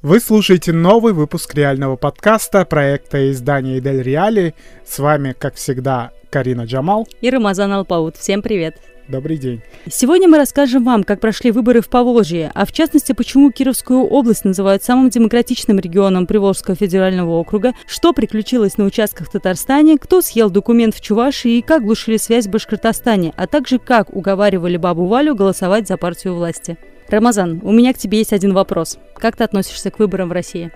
[0.00, 4.54] Вы слушаете новый выпуск реального подкаста проекта издания Идель Реали.
[4.86, 8.16] С вами, как всегда, Карина Джамал и Рамазан Алпаут.
[8.16, 8.76] Всем привет!
[9.08, 9.60] Добрый день.
[9.90, 14.44] Сегодня мы расскажем вам, как прошли выборы в Поволжье, а в частности, почему Кировскую область
[14.44, 20.48] называют самым демократичным регионом Приволжского федерального округа, что приключилось на участках в Татарстане, кто съел
[20.48, 25.34] документ в Чувашии и как глушили связь в Башкортостане, а также как уговаривали бабу Валю
[25.34, 26.78] голосовать за партию власти.
[27.08, 28.98] Рамазан, у меня к тебе есть один вопрос.
[29.14, 30.70] Как ты относишься к выборам в России?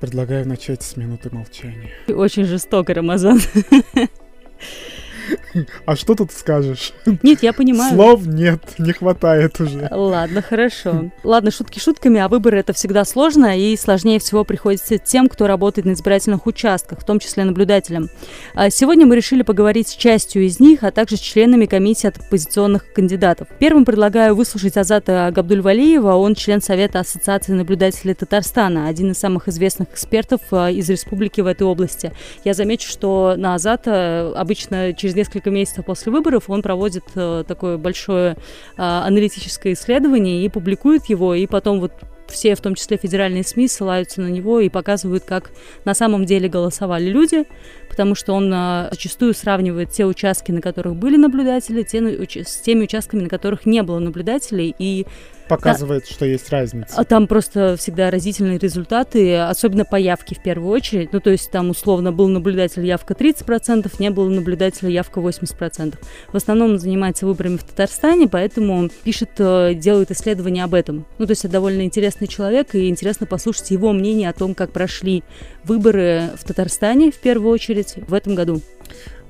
[0.00, 1.90] Предлагаю начать с минуты молчания.
[2.08, 3.40] Очень жестоко, Рамазан.
[5.86, 6.92] А что тут скажешь?
[7.22, 7.94] Нет, я понимаю.
[7.94, 9.88] Слов нет, не хватает уже.
[9.90, 11.10] Ладно, хорошо.
[11.22, 15.86] Ладно, шутки шутками, а выборы это всегда сложно, и сложнее всего приходится тем, кто работает
[15.86, 18.10] на избирательных участках, в том числе наблюдателям.
[18.54, 22.18] А сегодня мы решили поговорить с частью из них, а также с членами комиссии от
[22.18, 23.48] оппозиционных кандидатов.
[23.58, 29.92] Первым предлагаю выслушать Азата Габдульвалиева, он член Совета Ассоциации наблюдателей Татарстана, один из самых известных
[29.92, 32.12] экспертов а, из республики в этой области.
[32.44, 35.14] Я замечу, что на Азата обычно через через
[35.44, 38.36] несколько месяцев после выборов он проводит э, такое большое э,
[38.76, 41.92] аналитическое исследование и публикует его, и потом вот
[42.28, 45.50] все, в том числе федеральные СМИ, ссылаются на него и показывают, как
[45.84, 47.44] на самом деле голосовали люди,
[47.90, 52.00] потому что он а, зачастую сравнивает те участки, на которых были наблюдатели, те,
[52.44, 55.06] с теми участками, на которых не было наблюдателей, и
[55.48, 56.94] показывает, да, что есть разница.
[56.96, 61.12] А там просто всегда разительные результаты, особенно по явке в первую очередь.
[61.12, 65.96] Ну, то есть там условно был наблюдатель явка 30%, не было наблюдателя явка 80%.
[66.32, 71.06] В основном он занимается выборами в Татарстане, поэтому пишет, э, делает исследования об этом.
[71.18, 74.72] Ну, то есть это довольно интересный человек, и интересно послушать его мнение о том, как
[74.72, 75.24] прошли
[75.64, 78.60] выборы в Татарстане в первую очередь в этом году.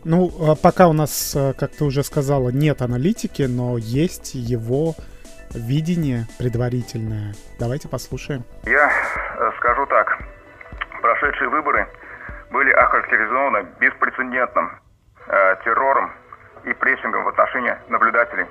[0.05, 4.95] Ну, а пока у нас, э, как ты уже сказала, нет аналитики, но есть его
[5.55, 7.35] видение предварительное.
[7.59, 8.45] Давайте послушаем.
[8.65, 10.19] Я э, скажу так.
[11.01, 11.87] Прошедшие выборы
[12.51, 14.81] были охарактеризованы беспрецедентным
[15.27, 16.13] э, террором
[16.65, 18.47] и прессингом в отношении наблюдателей.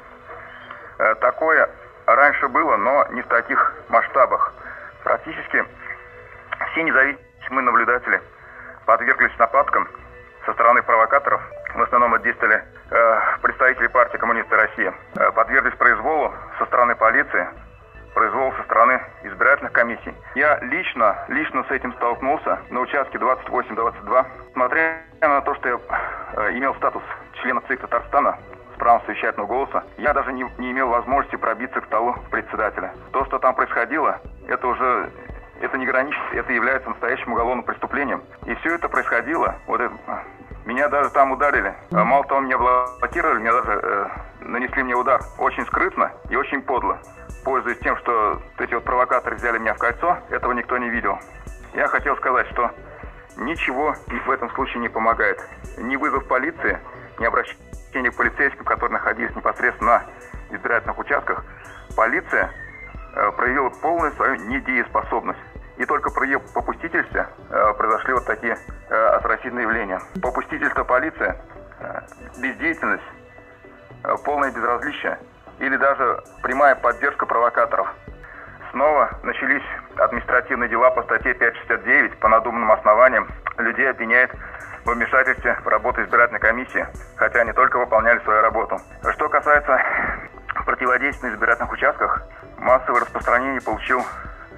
[1.00, 1.69] Э, такое
[2.05, 4.53] раньше было, но не в таких масштабах.
[5.03, 5.63] Практически
[6.72, 8.22] все независимые наблюдатели
[8.85, 9.88] подверглись нападкам
[10.45, 11.41] со стороны провокаторов.
[11.73, 14.94] В основном это действовали э, представители партии коммунисты России.
[15.16, 17.47] Э, подверглись произволу со стороны полиции,
[18.13, 20.13] произвол со стороны избирательных комиссий.
[20.35, 24.25] Я лично, лично с этим столкнулся на участке 28-22.
[24.53, 25.79] Смотря на то, что я
[26.34, 27.01] э, имел статус
[27.41, 28.38] члена ЦИК Татарстана,
[28.75, 32.91] с правом совещательного голоса, я даже не, не имел возможности пробиться к столу председателя.
[33.11, 35.09] То, что там происходило, это уже
[35.61, 38.22] это не граничит, это является настоящим уголовным преступлением.
[38.45, 39.94] И все это происходило, вот это,
[40.66, 41.74] меня даже там ударили.
[41.91, 44.07] А мало того, меня блокировали, меня даже э,
[44.41, 47.00] нанесли мне удар очень скрытно и очень подло.
[47.44, 51.19] Пользуясь тем, что эти вот провокаторы взяли меня в кольцо, этого никто не видел.
[51.73, 52.72] Я хотел сказать, что
[53.38, 55.41] ничего в этом случае не помогает.
[55.78, 56.79] Ни вызов полиции,
[57.19, 60.03] ни обращение к полицейским, которые находились непосредственно
[60.50, 61.44] на избирательных участках.
[61.97, 62.52] Полиция
[63.16, 65.40] э, проявила полную свою недееспособность.
[65.78, 68.57] И только при ее попустительстве э, произошли вот такие
[68.89, 70.00] э, отвратительные явления.
[70.22, 71.35] Попустительство полиции,
[71.79, 72.01] э,
[72.39, 73.03] бездеятельность,
[74.03, 75.17] э, полное безразличие
[75.59, 77.88] или даже прямая поддержка провокаторов.
[78.72, 79.63] Снова начались
[79.97, 83.28] административные дела по статье 569 по надуманным основаниям.
[83.57, 84.31] Людей обвиняют
[84.85, 86.85] в вмешательстве в работу избирательной комиссии,
[87.16, 88.79] хотя они только выполняли свою работу.
[89.13, 89.79] Что касается
[90.66, 92.23] противодействия на избирательных участках,
[92.57, 94.01] массовое распространение получил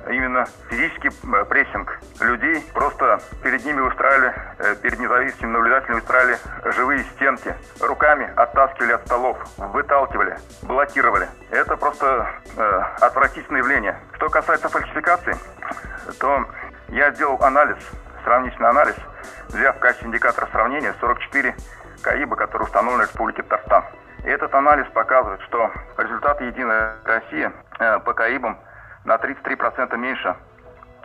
[0.09, 2.63] именно физический э, прессинг людей.
[2.73, 6.37] Просто перед ними устраивали, э, перед независимыми наблюдателями устраивали
[6.75, 7.55] живые стенки.
[7.81, 11.27] Руками оттаскивали от столов, выталкивали, блокировали.
[11.51, 12.27] Это просто
[12.57, 13.99] э, отвратительное явление.
[14.13, 15.35] Что касается фальсификации,
[16.19, 16.45] то
[16.89, 17.77] я сделал анализ,
[18.23, 18.95] сравнительный анализ,
[19.49, 21.55] взяв в качестве индикатора сравнения 44
[22.01, 23.83] КАИБа, которые установлены в Республике Татарстан.
[24.23, 28.57] И этот анализ показывает, что результаты Единой России э, по КАИБам
[29.05, 30.35] на 33% меньше,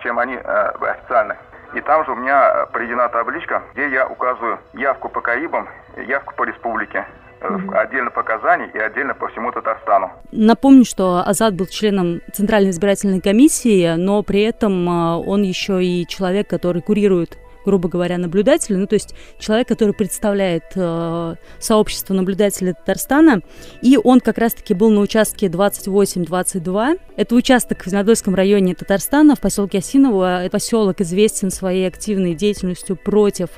[0.02, 1.36] чем они э, официально.
[1.74, 5.68] И там же у меня приведена табличка, где я указываю явку по КАИБам,
[6.08, 7.06] явку по республике
[7.40, 10.10] э, отдельно по Казани и отдельно по всему Татарстану.
[10.32, 16.06] Напомню, что Азат был членом Центральной избирательной комиссии, но при этом э, он еще и
[16.08, 22.74] человек, который курирует грубо говоря, наблюдателя, ну, то есть человек, который представляет э, сообщество наблюдателей
[22.74, 23.42] Татарстана,
[23.82, 27.00] и он как раз-таки был на участке 28-22.
[27.16, 30.44] Это участок в Зеленодольском районе Татарстана, в поселке Осиново.
[30.44, 33.48] Этот поселок известен своей активной деятельностью против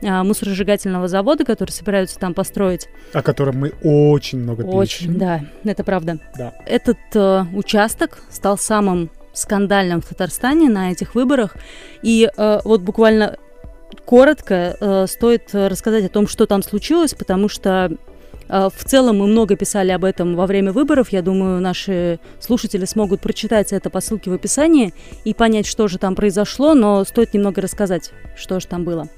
[0.00, 2.88] э, мусоросжигательного завода, который собираются там построить.
[3.12, 4.78] О котором мы очень много пишем.
[4.78, 6.18] Очень, да, это правда.
[6.38, 6.52] Да.
[6.64, 11.56] Этот э, участок стал самым скандальным в Татарстане на этих выборах.
[12.02, 13.36] И э, вот буквально
[14.04, 17.90] коротко э, стоит рассказать о том, что там случилось, потому что
[18.48, 21.10] э, в целом мы много писали об этом во время выборов.
[21.10, 24.94] Я думаю, наши слушатели смогут прочитать это по ссылке в описании
[25.24, 29.08] и понять, что же там произошло, но стоит немного рассказать, что же там было.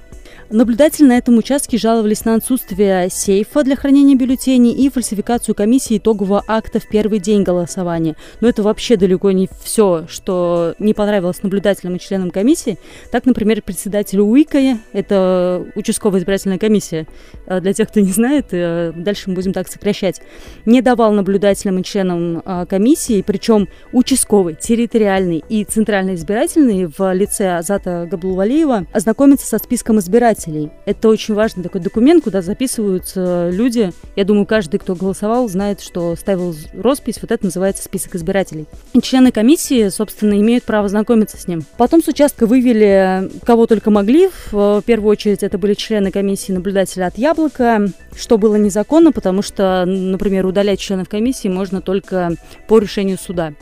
[0.49, 6.41] Наблюдатели на этом участке жаловались на отсутствие сейфа для хранения бюллетеней и фальсификацию комиссии итогового
[6.47, 8.15] акта в первый день голосования.
[8.39, 12.77] Но это вообще далеко не все, что не понравилось наблюдателям и членам комиссии.
[13.11, 17.07] Так, например, председатель УИКа, это участковая избирательная комиссия,
[17.45, 20.21] э, для тех, кто не знает, э, дальше мы будем так сокращать,
[20.65, 27.57] не давал наблюдателям и членам э, комиссии, причем участковый, территориальный и центральный избирательный в лице
[27.57, 30.69] Азата Габлувалиева ознакомиться со списком избирателей избирателей.
[30.85, 33.91] Это очень важный такой документ, куда записываются люди.
[34.15, 37.19] Я думаю, каждый, кто голосовал, знает, что ставил роспись.
[37.21, 38.65] Вот это называется список избирателей.
[38.93, 41.63] И члены комиссии, собственно, имеют право знакомиться с ним.
[41.77, 44.29] Потом с участка вывели кого только могли.
[44.51, 49.85] В первую очередь это были члены комиссии наблюдателя от Яблока, что было незаконно, потому что,
[49.85, 52.33] например, удалять членов комиссии можно только
[52.67, 53.53] по решению суда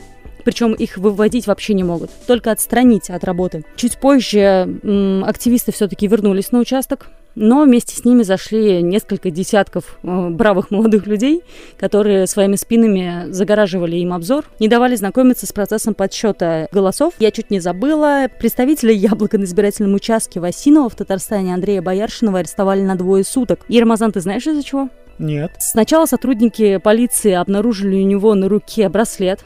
[0.46, 3.64] причем их выводить вообще не могут, только отстранить от работы.
[3.74, 4.78] Чуть позже
[5.26, 11.08] активисты все-таки вернулись на участок, но вместе с ними зашли несколько десятков э, бравых молодых
[11.08, 11.42] людей,
[11.76, 17.14] которые своими спинами загораживали им обзор, не давали знакомиться с процессом подсчета голосов.
[17.18, 18.28] Я чуть не забыла.
[18.38, 23.66] Представителя Яблока на избирательном участке Васинова в Татарстане Андрея Бояршинова арестовали на двое суток.
[23.68, 24.88] И, Рамазан, ты знаешь из-за чего?
[25.18, 25.52] Нет.
[25.58, 29.44] Сначала сотрудники полиции обнаружили у него на руке браслет,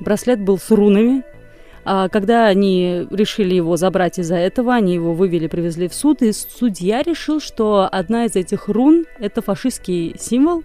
[0.00, 1.22] Браслет был с рунами.
[1.84, 6.32] А когда они решили его забрать из-за этого, они его вывели, привезли в суд, и
[6.32, 10.64] судья решил, что одна из этих рун– это фашистский символ,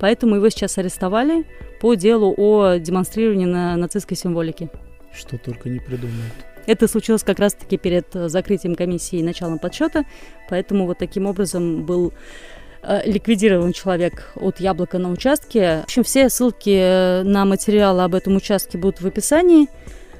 [0.00, 1.44] поэтому его сейчас арестовали
[1.80, 4.68] по делу о демонстрировании на нацистской символике.
[5.12, 6.32] Что только не придумают.
[6.66, 10.04] Это случилось как раз-таки перед закрытием комиссии и началом подсчета,
[10.50, 12.65] поэтому вот таким образом был Э,
[13.04, 15.80] ликвидирован человек от яблока на участке.
[15.80, 19.68] В общем, все ссылки на материалы об этом участке будут в описании.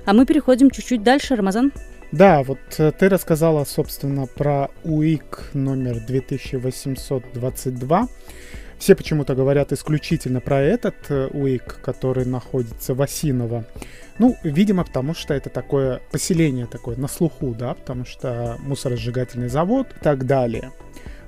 [0.04, 1.72] А мы переходим чуть-чуть дальше, Рамазан.
[2.12, 8.08] Да, вот э, ты рассказала, собственно, про УИК номер 2822.
[8.78, 13.64] Все почему-то говорят исключительно про этот э, УИК, который находится в Осиново.
[14.18, 19.88] Ну, видимо, потому что это такое поселение такое на слуху, да, потому что мусоросжигательный завод
[20.00, 20.70] и так далее.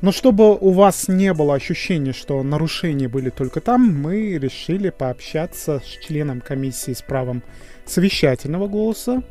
[0.01, 5.83] Но чтобы у вас не было ощущения, что нарушения были только там, мы решили пообщаться
[5.85, 7.43] с членом комиссии с правом
[7.85, 9.23] совещательного голоса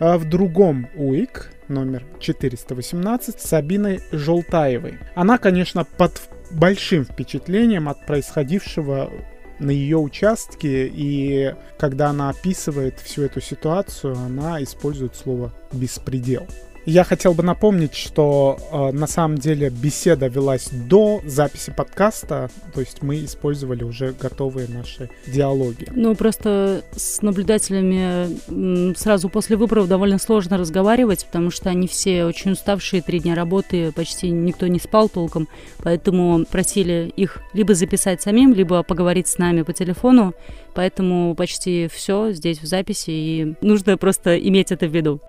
[0.00, 4.98] а в другом УИК, номер 418, Сабиной Желтаевой.
[5.14, 6.20] Она, конечно, под
[6.50, 9.10] большим впечатлением от происходившего
[9.58, 16.46] на ее участке, и когда она описывает всю эту ситуацию, она использует слово «беспредел».
[16.86, 22.80] Я хотел бы напомнить, что э, на самом деле беседа велась до записи подкаста, то
[22.80, 25.86] есть мы использовали уже готовые наши диалоги.
[25.94, 32.52] Ну, просто с наблюдателями сразу после выборов довольно сложно разговаривать, потому что они все очень
[32.52, 35.48] уставшие, три дня работы, почти никто не спал толком,
[35.82, 40.34] поэтому просили их либо записать самим, либо поговорить с нами по телефону,
[40.74, 45.20] поэтому почти все здесь в записи, и нужно просто иметь это в виду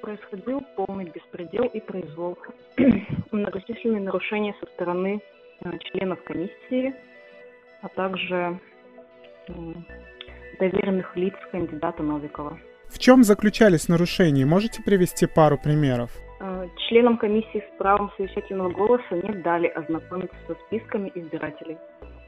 [0.00, 2.38] происходил полный беспредел и произвол.
[3.32, 5.20] Многочисленные нарушения со стороны
[5.60, 6.94] э, членов комиссии,
[7.82, 8.58] а также
[10.58, 12.58] доверенных лиц кандидата Новикова.
[12.88, 14.46] В чем заключались нарушения?
[14.46, 16.10] Можете привести пару примеров?
[16.40, 21.76] Э, членам комиссии с правом совещательного голоса не дали ознакомиться со списками избирателей,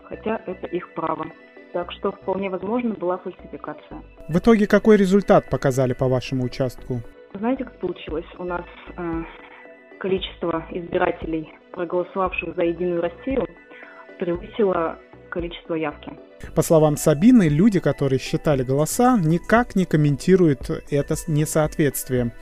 [0.05, 1.27] хотя это их право.
[1.73, 4.03] Так что вполне возможно была фальсификация.
[4.29, 7.01] В итоге какой результат показали по вашему участку?
[7.35, 8.25] Знаете, как получилось?
[8.39, 8.65] У нас
[8.97, 9.23] э,
[9.99, 13.47] количество избирателей, проголосовавших за Единую Россию,
[14.19, 14.99] превысило
[15.31, 16.13] количество явки.
[16.55, 22.33] По словам Сабины, люди, которые считали голоса, никак не комментируют это несоответствие.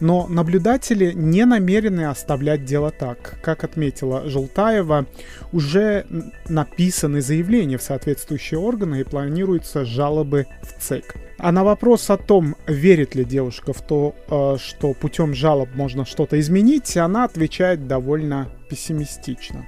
[0.00, 3.38] Но наблюдатели не намерены оставлять дело так.
[3.42, 5.06] Как отметила Желтаева,
[5.52, 6.06] уже
[6.48, 11.16] написаны заявления в соответствующие органы и планируются жалобы в ЦЕК.
[11.38, 16.04] А на вопрос о том, верит ли девушка в то, э, что путем жалоб можно
[16.04, 19.66] что-то изменить, она отвечает довольно пессимистично.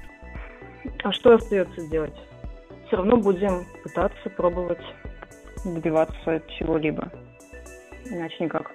[1.03, 2.13] А что остается делать?
[2.87, 4.81] Все равно будем пытаться пробовать
[5.63, 7.09] добиваться чего-либо.
[8.05, 8.71] Иначе никак.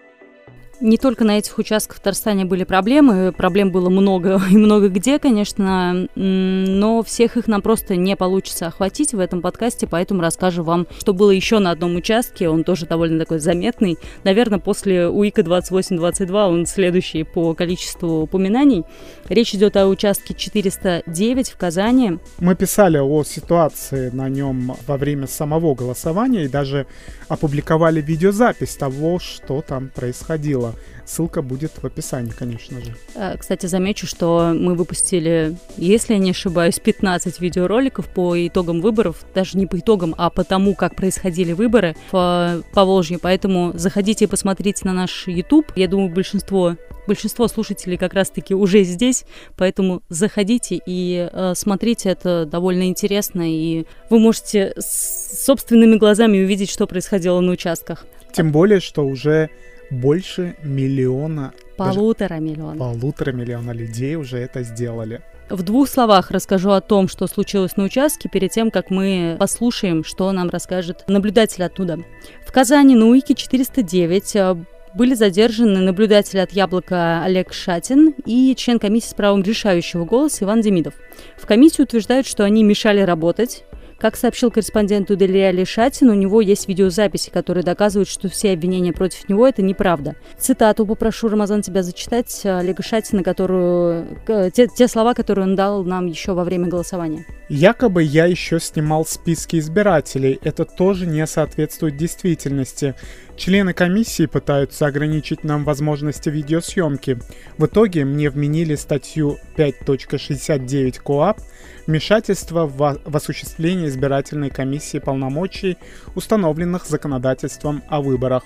[0.80, 5.18] Не только на этих участках в Татарстане были проблемы, проблем было много и много где,
[5.18, 10.86] конечно, но всех их нам просто не получится охватить в этом подкасте, поэтому расскажу вам,
[10.98, 13.96] что было еще на одном участке, он тоже довольно такой заметный.
[14.24, 18.84] Наверное, после УИКа 2822 он следующий по количеству упоминаний.
[19.28, 22.18] Речь идет о участке 409 в Казани.
[22.38, 26.86] Мы писали о ситуации на нем во время самого голосования и даже
[27.28, 30.65] опубликовали видеозапись того, что там происходило.
[31.04, 32.96] Ссылка будет в описании, конечно же.
[33.14, 39.24] Э, кстати, замечу, что мы выпустили, если я не ошибаюсь, 15 видеороликов по итогам выборов,
[39.34, 43.18] даже не по итогам, а по тому, как происходили выборы в Поволжье.
[43.18, 45.72] Поэтому заходите и посмотрите на наш YouTube.
[45.76, 49.24] Я думаю, большинство большинство слушателей как раз-таки уже здесь,
[49.56, 56.86] поэтому заходите и э, смотрите, это довольно интересно, и вы можете собственными глазами увидеть, что
[56.86, 58.06] происходило на участках.
[58.32, 59.50] Тем более, что уже
[59.90, 61.52] больше миллиона...
[61.76, 62.78] Полутора миллиона.
[62.78, 65.20] Полутора миллиона людей уже это сделали.
[65.48, 70.02] В двух словах расскажу о том, что случилось на участке, перед тем, как мы послушаем,
[70.02, 72.00] что нам расскажет наблюдатель оттуда.
[72.44, 74.56] В Казани на УИКе 409 э,
[74.94, 80.62] были задержаны наблюдатель от «Яблока» Олег Шатин и член комиссии с правом решающего голоса Иван
[80.62, 80.94] Демидов.
[81.36, 83.64] В комиссии утверждают, что они мешали работать,
[83.98, 89.28] как сообщил корреспондент Уделия Шатин, у него есть видеозаписи, которые доказывают, что все обвинения против
[89.28, 90.16] него– это неправда.
[90.38, 94.06] Цитату попрошу, Рамазан, тебя зачитать Олега Шатина, которую,
[94.52, 97.24] те, те слова, которые он дал нам еще во время голосования.
[97.48, 100.38] Якобы я еще снимал списки избирателей.
[100.42, 102.96] Это тоже не соответствует действительности.
[103.36, 107.18] Члены комиссии пытаются ограничить нам возможности видеосъемки.
[107.56, 111.40] В итоге мне вменили статью 5.69 КОАП
[111.86, 115.78] вмешательство в, в осуществление избирательной комиссии полномочий,
[116.14, 118.44] установленных законодательством о выборах.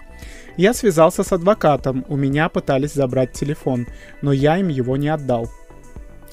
[0.57, 3.87] Я связался с адвокатом, у меня пытались забрать телефон,
[4.23, 5.51] но я им его не отдал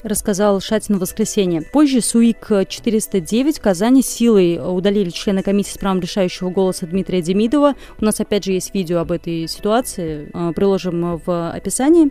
[0.02, 1.62] рассказал Шатин в воскресенье.
[1.62, 7.74] Позже СУИК-409 в Казани силой удалили члена комиссии с правом решающего голоса Дмитрия Демидова.
[8.00, 12.10] У нас опять же есть видео об этой ситуации, э, приложим в описании.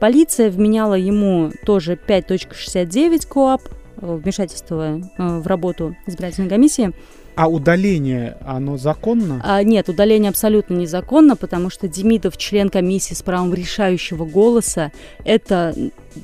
[0.00, 3.62] Полиция вменяла ему тоже 5.69 КОАП,
[4.00, 6.92] Э, вмешательства э, в работу избирательной комиссии.
[7.34, 9.42] А удаление, оно законно?
[9.44, 14.90] А, нет, удаление абсолютно незаконно, потому что Демидов член комиссии с правом решающего голоса.
[15.24, 15.74] Это,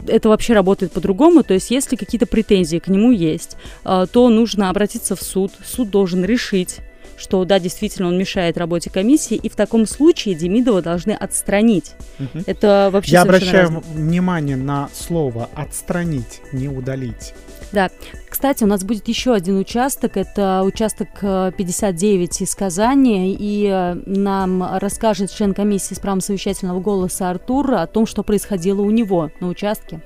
[0.07, 1.43] это вообще работает по-другому.
[1.43, 5.53] То есть, если какие-то претензии к нему есть, э, то нужно обратиться в суд.
[5.65, 6.81] Суд должен решить
[7.23, 11.93] что да, действительно он мешает работе комиссии, и в таком случае Демидова должны отстранить.
[12.19, 12.45] Угу.
[12.47, 13.83] Это вообще Я обращаю разное.
[13.95, 17.33] внимание на слово отстранить, не удалить.
[17.73, 17.91] Да.
[18.29, 20.17] Кстати, у нас будет еще один участок.
[20.17, 23.37] Это участок 59 э, из Казани.
[23.39, 28.83] И э, нам расскажет член комиссии с правом совещательного голоса Артур о том, что происходило
[28.83, 30.01] у него на участке.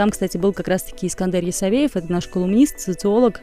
[0.00, 3.42] Там, кстати, был как раз-таки Искандер Ясавеев, это наш колумнист, социолог,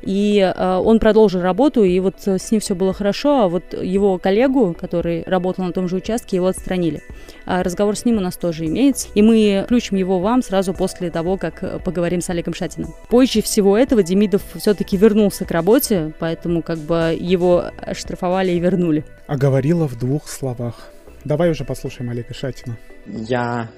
[0.00, 4.16] и э, он продолжил работу, и вот с ним все было хорошо, а вот его
[4.16, 7.02] коллегу, который работал на том же участке, его отстранили.
[7.44, 11.10] А разговор с ним у нас тоже имеется, и мы включим его вам сразу после
[11.10, 12.94] того, как поговорим с Олегом Шатиным.
[13.10, 19.04] Позже всего этого Демидов все-таки вернулся к работе, поэтому как бы его оштрафовали и вернули.
[19.26, 20.92] А говорила в двух словах.
[21.26, 22.78] Давай уже послушаем Олега Шатина.
[23.06, 23.68] Я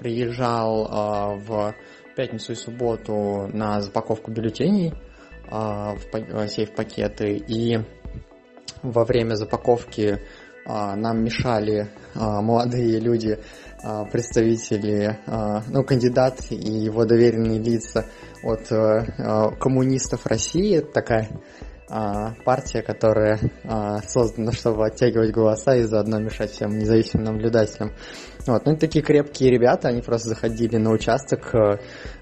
[0.00, 1.74] приезжал э, в
[2.16, 4.94] пятницу и субботу на запаковку бюллетеней э,
[5.50, 7.78] в сейф-пакеты, и
[8.82, 10.18] во время запаковки э,
[10.64, 18.06] нам мешали э, молодые люди, э, представители, э, ну, кандидат и его доверенные лица
[18.42, 21.28] от э, коммунистов России, такая
[22.44, 23.40] партия, которая
[24.06, 27.90] создана, чтобы оттягивать голоса и заодно мешать всем независимым наблюдателям.
[28.46, 28.64] Вот.
[28.64, 31.54] Ну, такие крепкие ребята, они просто заходили на участок,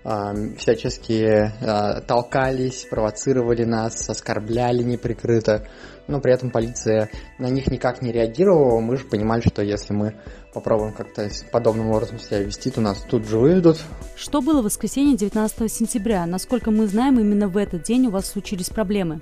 [0.04, 5.66] а, всячески а, толкались, провоцировали нас, оскорбляли неприкрыто,
[6.06, 8.80] но при этом полиция на них никак не реагировала.
[8.80, 10.16] Мы же понимали, что если мы
[10.52, 13.78] попробуем как-то подобным образом себя вести, то нас тут же выведут.
[14.16, 16.26] Что было в воскресенье 19 сентября?
[16.26, 19.20] Насколько мы знаем, именно в этот день у вас случились проблемы.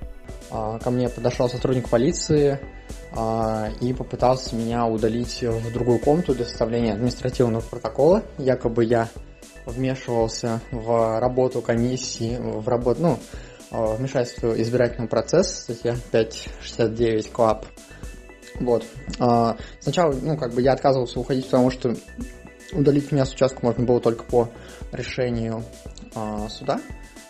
[0.49, 2.59] А, ко мне подошел сотрудник полиции
[3.81, 8.23] и попытался меня удалить в другую комнату для составления административного протокола.
[8.37, 9.09] Якобы я
[9.65, 13.19] вмешивался в работу комиссии, в работу, ну,
[13.71, 17.65] вмешательство в избирательный процесс, статья 569 КОАП.
[18.59, 18.85] Вот.
[19.19, 21.95] А, сначала, ну, как бы я отказывался уходить, потому что
[22.73, 24.49] удалить меня с участка можно было только по
[24.91, 25.63] решению
[26.49, 26.79] суда.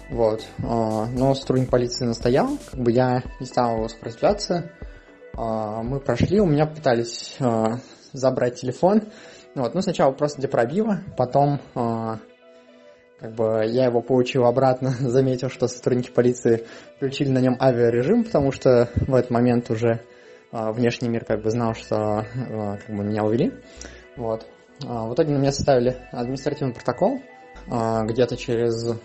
[0.10, 0.46] Вот.
[0.64, 4.72] А, но сотрудник полиции настоял, как бы я не стал его сопротивляться.
[5.38, 7.78] А, мы прошли, у меня пытались а,
[8.12, 9.04] забрать телефон.
[9.54, 12.18] Вот, ну, сначала просто для пробива, потом э,
[13.20, 16.66] как бы я его получил обратно, заметил, что сотрудники полиции
[16.98, 20.02] включили на нем авиарежим, потому что в этот момент уже
[20.52, 22.26] внешний мир как бы знал, что
[22.86, 23.52] как бы меня увели.
[24.16, 24.46] Вот.
[24.84, 27.20] Э, в итоге на меня составили административный протокол.
[27.70, 28.96] Где-то через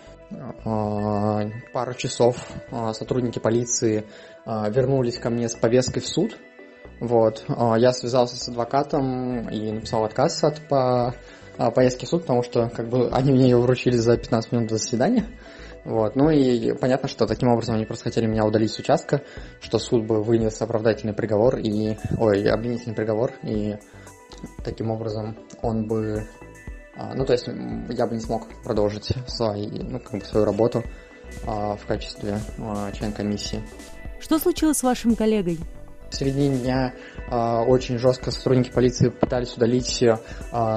[1.73, 2.37] пару часов
[2.71, 4.05] э, сотрудники полиции
[4.45, 6.37] э, вернулись ко мне с повесткой в суд.
[7.01, 7.45] Вот.
[7.49, 11.15] Я связался с адвокатом и написал отказ от по
[11.59, 14.69] а, поездки в суд, потому что как бы они мне ее вручили за 15 минут
[14.69, 15.27] до заседания.
[15.85, 16.17] Вот.
[16.17, 19.23] Ну и понятно, что таким образом они просто хотели меня удалить с участка,
[19.61, 21.97] что суд бы вынес оправдательный приговор и...
[22.19, 23.77] Ой, обвинительный приговор, и
[24.65, 26.27] таким образом он бы...
[26.97, 30.83] А, ну, то есть я бы не смог продолжить свои, ну, как бы свою работу
[31.47, 32.39] а, в качестве
[32.93, 33.63] члена комиссии.
[34.21, 35.59] Что случилось с вашим коллегой?
[36.13, 36.95] В середине дня
[37.31, 40.17] э, очень жестко сотрудники полиции пытались удалить э,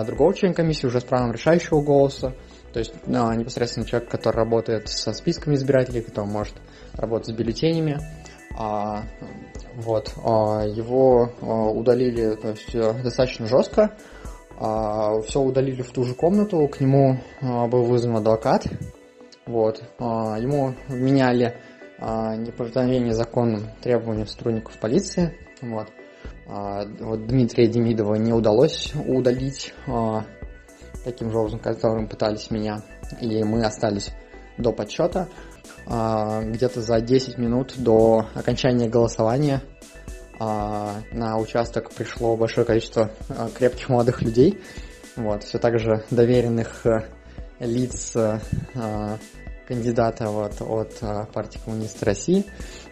[0.05, 2.34] другого члена комиссии уже с правом решающего голоса.
[2.72, 6.55] То есть э, непосредственно человек, который работает со списками избирателей, который может
[6.93, 8.00] работать с бюллетенями.
[8.57, 9.03] А,
[9.75, 13.95] вот, а, его а, удалили то есть, достаточно жестко.
[14.58, 18.66] А, все удалили в ту же комнату, к нему а, был вызван адвокат.
[19.46, 21.58] Вот, а, ему меняли
[22.00, 25.38] а, неповиновение законным требованиям сотрудников полиции.
[25.62, 25.88] Вот.
[26.48, 29.74] Вот Дмитрия Демидова не удалось удалить
[31.04, 32.84] таким же образом, которым пытались меня.
[33.20, 34.12] И мы остались
[34.60, 35.28] до подсчета.
[35.88, 39.64] Где-то за 10 минут до окончания голосования
[40.39, 43.12] на участок пришло большое количество
[43.58, 44.62] крепких молодых людей.
[45.15, 47.06] Вот, все так же доверенных э,
[47.60, 48.13] лиц
[49.68, 52.46] кандидата вот, от а, партии коммунист России.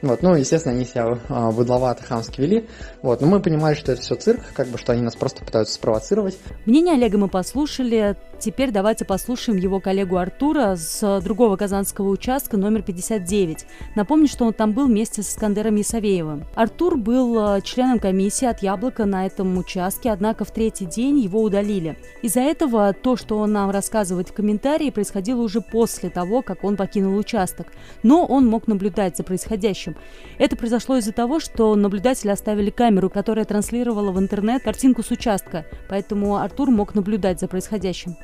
[0.03, 2.67] Вот, ну, естественно, они себя а, быдловато хамски вели.
[3.01, 5.75] Вот, но мы понимали, что это все цирк, как бы, что они нас просто пытаются
[5.75, 6.37] спровоцировать.
[6.65, 8.17] Мнение Олега мы послушали.
[8.37, 13.65] Теперь давайте послушаем его коллегу Артура с другого казанского участка номер 59.
[13.95, 16.43] Напомню, что он там был вместе с Искандером Исавеевым.
[16.53, 21.41] Артур был а, членом комиссии от Яблока на этом участке, однако в третий день его
[21.41, 21.97] удалили.
[22.21, 26.75] Из-за этого то, что он нам рассказывает в комментарии, происходило уже после того, как он
[26.75, 27.67] покинул участок,
[28.03, 29.92] но он мог наблюдать за происходящим.
[30.37, 35.65] Это произошло из-за того, что наблюдатели оставили камеру, которая транслировала в интернет картинку с участка,
[35.89, 38.17] поэтому Артур мог наблюдать за происходящим.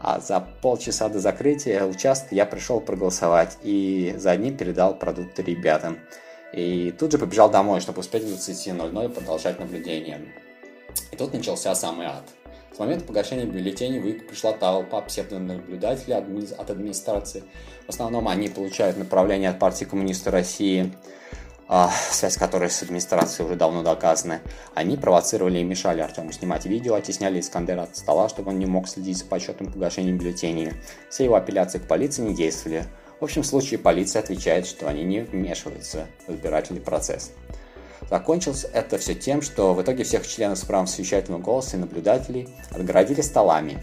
[0.00, 5.98] А за полчаса до закрытия участка я пришел проголосовать и за одним передал продукты ребятам.
[6.54, 10.20] И тут же побежал домой, чтобы успеть к 20.00 продолжать наблюдение.
[11.12, 12.24] И тут начался самый ад–
[12.80, 17.44] момента погашения бюллетеней в ИК пришла толпа псевдонаблюдателей от администрации.
[17.86, 20.92] В основном они получают направление от партии коммунистов России,
[21.68, 24.40] а, связь которой с администрацией уже давно доказана.
[24.74, 28.88] Они провоцировали и мешали Артему снимать видео, оттесняли Искандера от стола, чтобы он не мог
[28.88, 30.72] следить за подсчетом погашением бюллетеней.
[31.10, 32.86] Все его апелляции к полиции не действовали.
[33.20, 37.30] В общем случае полиция отвечает, что они не вмешиваются в избирательный процесс.
[38.10, 42.48] Закончилось это все тем, что в итоге всех членов с правом совещательного голоса и наблюдателей
[42.70, 43.78] отгородили столами.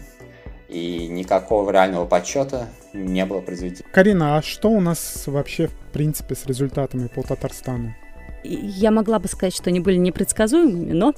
[0.68, 3.88] И никакого реального подсчета не было произведено.
[3.90, 7.94] Карина, а что у нас вообще в принципе с результатами по Татарстану?
[8.44, 11.14] Я могла бы сказать, что они были непредсказуемыми, но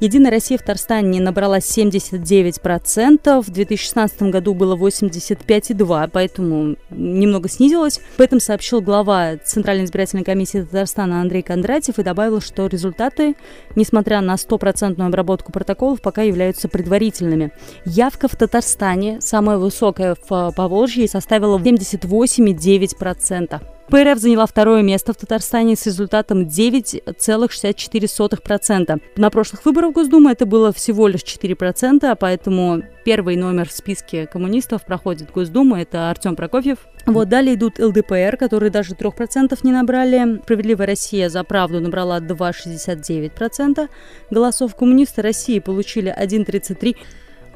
[0.00, 8.00] Единая Россия в Татарстане набрала 79%, в 2016 году было 85,2%, поэтому немного снизилось.
[8.16, 13.36] Об этом сообщил глава Центральной избирательной комиссии Татарстана Андрей Кондратьев и добавил, что результаты,
[13.74, 17.52] несмотря на стопроцентную обработку протоколов, пока являются предварительными.
[17.84, 23.60] Явка в Татарстане, самая высокая в Поволжье, составила 78,9%.
[23.90, 29.00] ПРФ заняла второе место в Татарстане с результатом 9,64%.
[29.16, 34.84] На прошлых выборах Госдумы это было всего лишь 4%, поэтому первый номер в списке коммунистов
[34.84, 36.76] проходит Госдуму, это Артем Прокофьев.
[37.06, 40.42] Вот далее идут ЛДПР, которые даже 3% не набрали.
[40.42, 43.88] Справедливая Россия за правду набрала 2,69%
[44.30, 44.74] голосов.
[44.74, 46.98] Коммунисты России получили 1,33%.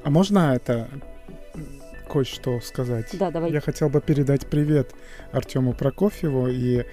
[0.04, 0.88] А можно это
[2.12, 3.08] кое-что сказать.
[3.14, 3.50] Да, давай.
[3.50, 4.92] Я хотел бы передать привет
[5.32, 6.84] Артему Прокофьеву и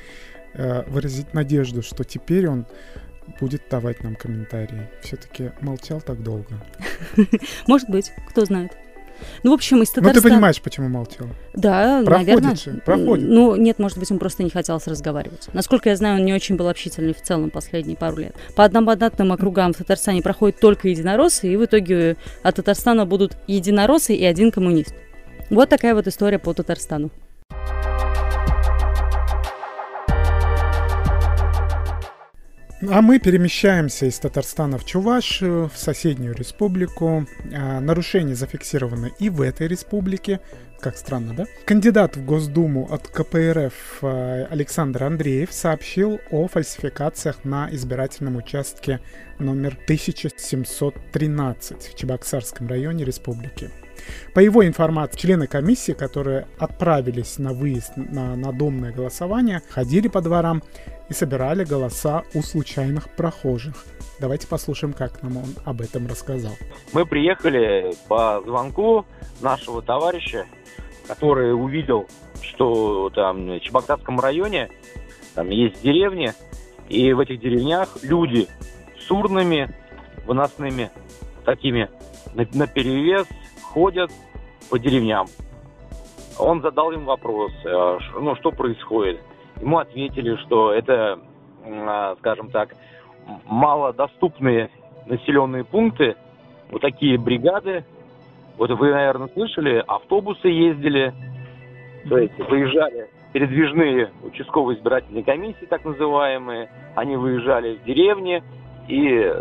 [0.54, 2.66] э, выразить надежду, что теперь он
[3.40, 4.90] будет давать нам комментарии.
[5.02, 6.54] Все-таки молчал так долго.
[7.68, 8.72] Может быть, кто знает.
[9.44, 10.14] Ну, в общем, из Татарстана...
[10.16, 11.28] Ну, ты понимаешь, почему молчал?
[11.54, 12.56] Да, Проходит наверное.
[12.56, 13.28] Же, проходит.
[13.28, 15.50] Ну, нет, может быть, он просто не хотел разговаривать.
[15.52, 18.34] Насколько я знаю, он не очень был общительный в целом последние пару лет.
[18.56, 24.16] По одномандатным округам в Татарстане проходят только единороссы, и в итоге от Татарстана будут единороссы
[24.16, 24.96] и один коммунист.
[25.50, 27.10] Вот такая вот история по Татарстану.
[32.88, 37.28] А мы перемещаемся из Татарстана в Чувашию, в соседнюю республику.
[37.54, 40.40] А, нарушения зафиксированы и в этой республике.
[40.80, 41.46] Как странно, да?
[41.66, 49.02] Кандидат в Госдуму от КПРФ а, Александр Андреев сообщил о фальсификациях на избирательном участке
[49.40, 53.72] номер 1713 в Чебоксарском районе республики.
[54.34, 60.64] По его информации, члены комиссии, которые отправились на выезд на надомное голосование, ходили по дворам
[61.10, 63.86] и собирали голоса у случайных прохожих.
[64.20, 66.54] Давайте послушаем, как нам он об этом рассказал.
[66.94, 69.06] Мы приехали по звонку
[69.42, 70.46] нашего товарища,
[71.08, 72.06] который увидел,
[72.42, 74.70] что там в Чебоксарском районе
[75.36, 76.34] там есть деревни,
[76.90, 78.48] и в этих деревнях люди
[79.00, 79.74] с урнами
[80.26, 80.92] выносными
[81.46, 81.90] такими
[82.34, 83.26] на, на перевес
[83.64, 84.12] ходят
[84.70, 85.28] по деревням.
[86.38, 89.20] Он задал им вопрос, э, ну что происходит.
[89.62, 91.20] Ему ответили, что это,
[91.66, 92.76] а, скажем так,
[93.46, 94.70] малодоступные
[95.10, 96.16] населенные пункты,
[96.72, 97.84] вот такие бригады.
[98.58, 101.14] Вот вы, наверное, слышали, автобусы ездили,
[102.08, 108.44] то есть выезжали передвижные участковые избирательные комиссии, так называемые, они выезжали в деревни,
[108.88, 109.34] и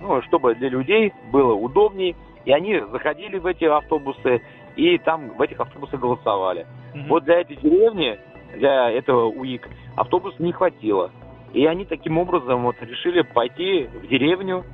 [0.00, 4.40] ну, чтобы для людей было удобней, и они заходили в эти автобусы,
[4.76, 6.66] и там в этих автобусах голосовали.
[6.94, 7.06] Mm-hmm.
[7.08, 8.18] Вот для этой деревни
[8.56, 11.10] для этого УИК автобуса не хватило.
[11.52, 14.64] И они таким образом вот решили пойти в деревню.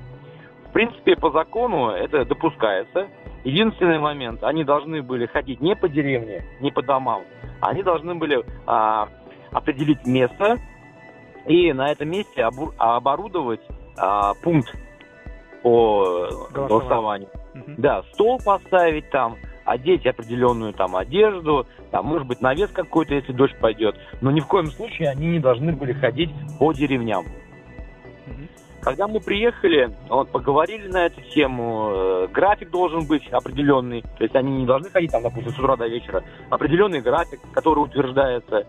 [0.68, 3.08] В принципе, по закону это допускается.
[3.44, 7.22] Единственный момент, они должны были ходить не по деревне, не по домам,
[7.60, 9.08] они должны были а,
[9.50, 10.58] определить место
[11.46, 12.44] и на этом месте
[12.78, 13.60] оборудовать
[13.96, 14.74] а, пункт
[15.62, 17.28] по голосованию.
[17.54, 17.72] Угу.
[17.78, 19.36] Да, стол поставить там,
[19.70, 23.96] одеть определенную там одежду, там, может быть, навес какой-то, если дождь пойдет.
[24.20, 27.24] Но ни в коем случае они не должны были ходить по деревням.
[28.82, 34.34] Когда мы приехали, вот, поговорили на эту тему, э, график должен быть определенный, то есть
[34.34, 36.24] они не должны ходить там, допустим, с утра до вечера.
[36.48, 38.66] Определенный график, который утверждается.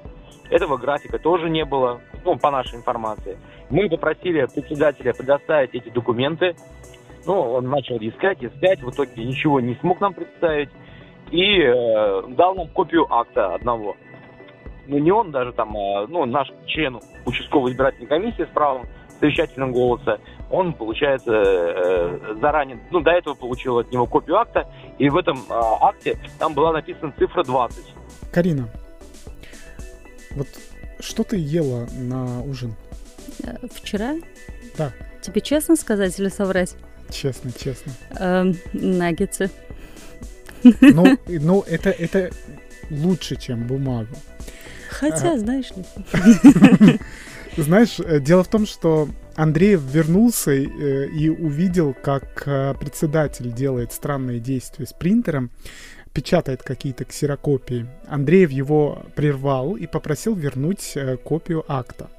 [0.50, 3.38] Этого графика тоже не было, ну, по нашей информации.
[3.70, 6.56] Мы попросили председателя предоставить эти документы.
[7.26, 10.70] Ну, он начал искать, искать, в итоге ничего не смог нам представить
[11.32, 13.96] и э, дал нам копию акта одного.
[14.88, 18.88] Ну, не он даже там, а, ну, наш член участковой избирательной комиссии с правом
[19.20, 24.68] совещательного голоса, он, получается, э, заранее, ну, до этого получил от него копию акта,
[24.98, 27.86] и в этом э, акте там была написана цифра 20.
[28.34, 28.68] Карина,
[30.32, 30.48] вот
[31.00, 32.76] что ты ела на ужин?
[33.44, 34.16] Э, вчера?
[34.78, 34.92] Да.
[35.22, 36.76] Тебе честно сказать или соврать?
[37.10, 37.94] Честно, честно.
[38.20, 39.52] Эм, наггетсы.
[40.64, 42.32] Ну, ну это, это
[42.90, 44.16] лучше, чем бумага.
[44.90, 45.38] Хотя, а...
[45.38, 47.00] знаешь ли.
[47.58, 53.52] Знаешь, э, дело в том, что Андреев вернулся и, э, и увидел, как э, председатель
[53.52, 55.52] делает странные действия с принтером,
[56.14, 57.88] печатает какие-то ксерокопии.
[58.08, 62.10] Андреев его прервал и попросил вернуть копию акта.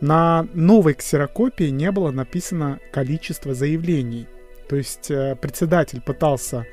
[0.00, 4.26] На новой ксерокопии не было написано количество заявлений.
[4.68, 5.08] То есть
[5.40, 6.66] председатель пытался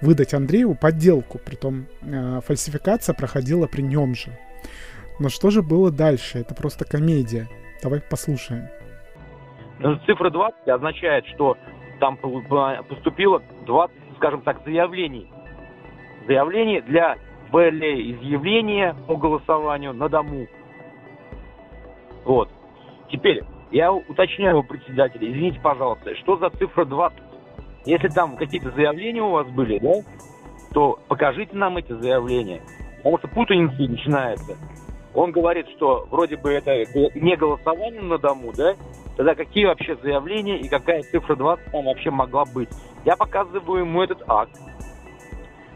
[0.00, 4.30] выдать Андрееву подделку, притом э, фальсификация проходила при нем же.
[5.18, 6.38] Но что же было дальше?
[6.38, 7.48] Это просто комедия.
[7.82, 8.68] Давай послушаем.
[9.80, 11.56] Ну, цифра 20 означает, что
[12.00, 15.28] там поступило 20, скажем так, заявлений.
[16.26, 17.16] Заявлений для
[17.50, 20.46] волеизъявления по голосованию на дому.
[22.24, 22.50] Вот.
[23.10, 27.27] Теперь, я уточняю у председателя, извините, пожалуйста, что за цифра 20?
[27.84, 29.94] Если там какие-то заявления у вас были, да,
[30.72, 32.60] то покажите нам эти заявления.
[32.98, 34.56] Потому что путаница начинается.
[35.14, 38.74] Он говорит, что вроде бы это не голосование на дому, да?
[39.16, 42.68] Тогда какие вообще заявления и какая цифра 20 там вообще могла быть?
[43.04, 44.52] Я показываю ему этот акт.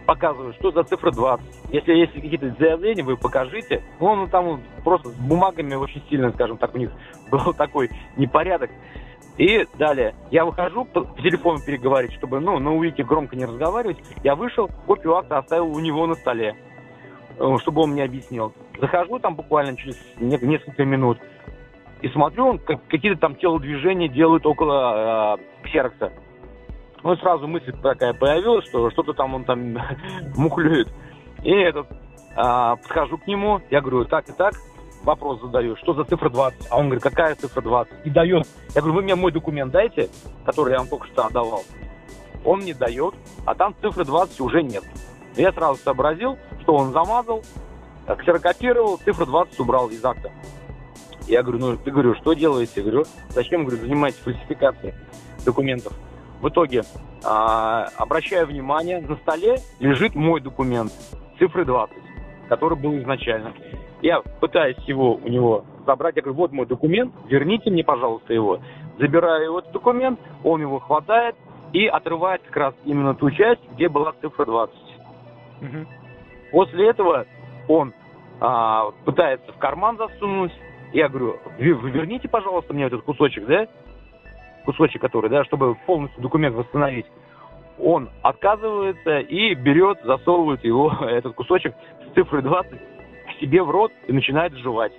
[0.07, 1.45] Показываю, что за цифра 20.
[1.71, 3.83] Если есть какие-то заявления, вы покажите.
[3.99, 6.91] Ну, он там просто с бумагами очень сильно, скажем так, у них
[7.31, 8.71] был такой непорядок.
[9.39, 13.99] И далее, я выхожу, по, телефону переговорить, чтобы, ну, на уике громко не разговаривать.
[14.23, 16.55] Я вышел, копию акта оставил у него на столе,
[17.39, 18.53] э, чтобы он мне объяснил.
[18.79, 21.19] Захожу там буквально через несколько минут
[22.03, 26.13] и смотрю, он как, какие-то там телодвижения делают около э, ксерокса.
[27.05, 29.79] Ну, сразу мысль такая появилась, что что-то там он там
[30.37, 30.89] мухлюет.
[31.45, 34.55] И этот, э, подхожу к нему, я говорю, так и так,
[35.05, 36.69] вопрос задаю, что за цифра 20?
[36.71, 37.93] А он говорит, какая цифра 20?
[38.05, 38.47] И дает.
[38.75, 40.09] Я говорю, вы мне мой документ дайте,
[40.45, 41.65] который я вам только что отдавал.
[42.45, 44.85] Он мне дает, а там цифры 20 уже нет.
[45.37, 47.43] Я сразу сообразил, что он замазал,
[48.19, 50.31] ксерокопировал, цифру 20 убрал из акта.
[51.27, 52.73] Я говорю, ну, ты говорю, что делаете?
[52.77, 54.95] Я говорю, зачем, говорю, занимаетесь фальсификацией
[55.45, 55.93] документов?
[56.41, 56.83] В итоге
[57.25, 60.93] а, обращаю внимание, на столе лежит мой документ,
[61.39, 61.97] цифры 20,
[62.49, 63.55] который был изначально.
[64.03, 68.59] Я пытаюсь его у него забрать, я говорю, вот мой документ, верните мне, пожалуйста, его.
[68.99, 71.37] Забираю его этот документ, он его хватает
[71.73, 74.75] и отрывает как раз именно ту часть, где была цифра 20.
[75.63, 75.69] Угу.
[76.51, 77.27] После этого
[77.69, 77.95] он
[78.41, 80.53] а, пытается в карман засунуть.
[80.93, 83.67] Я говорю, верните, пожалуйста, мне этот кусочек, да?
[84.65, 87.07] Кусочек, который, да, чтобы полностью документ восстановить.
[87.79, 91.75] Он отказывается и берет, засовывает его, этот кусочек
[92.11, 93.02] с цифрой 20 к
[93.43, 94.93] себе в рот и начинает жевать.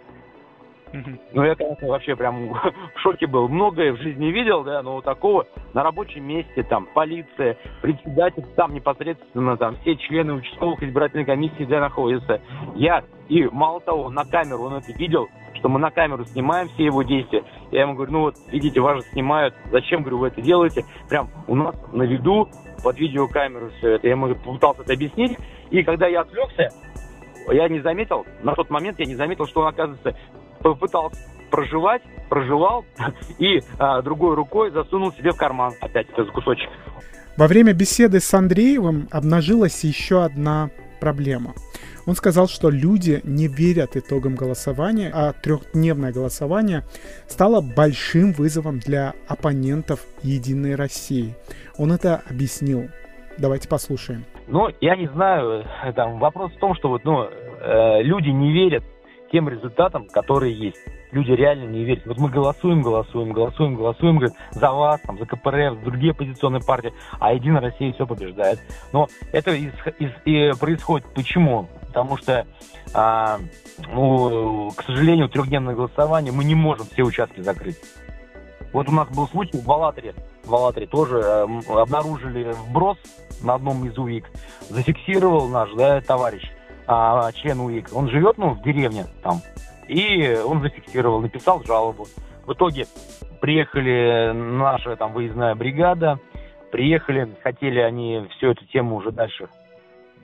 [1.34, 2.50] Ну, я, конечно, вообще прям
[2.96, 3.48] в шоке был.
[3.48, 9.58] Многое в жизни видел, да, но такого на рабочем месте, там, полиция, председатель, там непосредственно,
[9.58, 12.42] там, все члены участковых избирательной комиссии, да, находятся.
[12.76, 16.86] Я, и мало того, на камеру он это видел, что мы на камеру снимаем все
[16.86, 17.44] его действия.
[17.72, 20.86] Я ему говорю, ну вот, видите, вас же снимают, зачем, говорю, вы это делаете?
[21.10, 22.50] Прям у нас на виду
[22.84, 24.08] под видеокамеру все это.
[24.08, 25.38] Я ему пытался это объяснить,
[25.72, 26.70] и когда я отвлекся,
[27.52, 30.16] я не заметил, на тот момент я не заметил, что он, оказывается,
[30.62, 31.20] попытался
[31.52, 32.86] проживать, проживал
[33.38, 36.70] и а, другой рукой засунул себе в карман опять этот кусочек.
[37.38, 41.54] Во время беседы с Андреевым обнажилась еще одна проблема.
[42.06, 46.84] Он сказал, что люди не верят итогам голосования, а трехдневное голосование
[47.28, 51.36] стало большим вызовом для оппонентов Единой России.
[51.78, 52.90] Он это объяснил.
[53.38, 54.26] Давайте послушаем.
[54.48, 58.84] Ну, я не знаю, там вопрос в том, что вот, ну, э, люди не верят
[59.32, 60.78] тем результатам, которые есть.
[61.12, 62.06] Люди реально не верят.
[62.06, 66.62] Вот мы голосуем, голосуем, голосуем, голосуем, говорят, за вас, там, за КПРФ, за другие оппозиционные
[66.62, 68.60] партии, а Единая Россия все побеждает.
[68.92, 71.68] Но это из, из, и происходит почему?
[71.88, 72.46] Потому что,
[72.96, 73.38] а,
[73.92, 77.78] ну, к сожалению, трехдневное голосование мы не можем все участки закрыть.
[78.74, 80.14] Вот у нас был случай в Алатре.
[80.44, 82.98] В Алатре тоже э, обнаружили вброс
[83.44, 84.26] на одном из УИК.
[84.70, 86.44] Зафиксировал наш да, товарищ
[86.88, 89.42] а, член УИК, он живет, ну, в деревне там,
[89.88, 92.08] и он зафиксировал, написал жалобу.
[92.46, 92.88] В итоге
[93.40, 96.20] приехали наша там выездная бригада,
[96.72, 99.48] приехали, хотели они всю эту тему уже дальше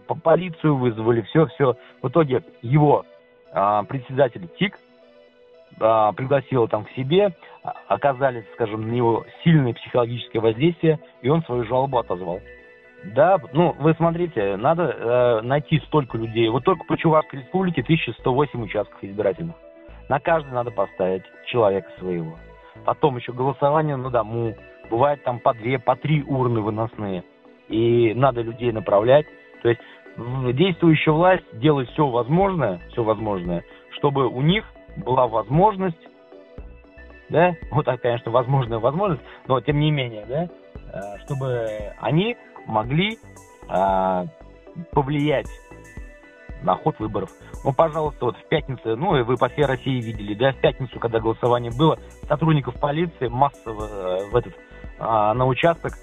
[0.08, 1.76] по полицию вызвали, все-все.
[2.02, 3.06] В итоге его
[3.52, 4.80] а, председатель ТИК
[5.80, 11.44] а, пригласил там к себе, а, оказали, скажем, на него сильное психологическое воздействие, и он
[11.44, 12.40] свою жалобу отозвал.
[13.04, 16.50] Да, ну, вы смотрите, надо э, найти столько людей.
[16.50, 19.56] Вот только по Чувашской республике 1108 участков избирательных.
[20.10, 22.38] На каждый надо поставить человека своего.
[22.86, 24.54] Потом еще голосование на дому.
[24.90, 27.24] Бывает там по две, по три урны выносные.
[27.70, 29.28] И надо людей направлять.
[29.62, 29.82] То есть
[30.54, 34.66] действующая власть делает все возможное, все возможное, чтобы у них
[35.04, 35.98] была возможность,
[37.30, 40.50] да, вот так, конечно, возможная возможность, но тем не менее, да,
[40.94, 41.68] э, чтобы
[42.00, 43.18] они могли
[43.70, 44.26] э,
[44.92, 45.48] повлиять
[46.62, 47.30] на ход выборов.
[47.64, 51.00] Ну, пожалуйста, вот в пятницу, ну, и вы по всей России видели, да, в пятницу,
[51.00, 55.94] когда голосование было, сотрудников полиции массово э, в этот, э, на участок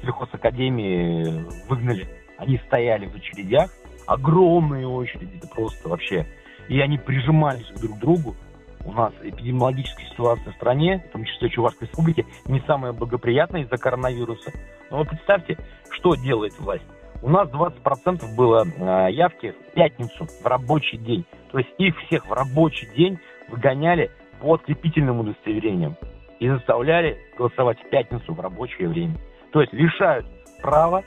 [0.00, 2.08] сельхозакадемии выгнали.
[2.38, 3.70] Они стояли в очередях,
[4.06, 6.26] огромные очереди, это просто вообще.
[6.68, 8.36] И они прижимались друг к другу.
[8.84, 13.76] У нас эпидемиологическая ситуация в стране, в том числе Чувашской республике, не самая благоприятная из-за
[13.76, 14.52] коронавируса.
[14.90, 15.56] Но вы представьте,
[15.90, 16.84] что делает власть.
[17.22, 21.24] У нас 20% было э, явки в пятницу, в рабочий день.
[21.52, 25.96] То есть их всех в рабочий день выгоняли по открепительным удостоверениям
[26.40, 29.14] и заставляли голосовать в пятницу в рабочее время.
[29.52, 30.26] То есть лишают
[30.60, 31.04] права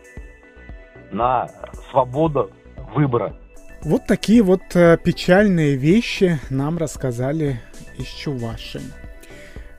[1.12, 1.48] на
[1.90, 2.50] свободу
[2.94, 3.36] выбора.
[3.86, 7.62] Вот такие вот э, печальные вещи нам рассказали
[8.00, 8.82] из Чувашии.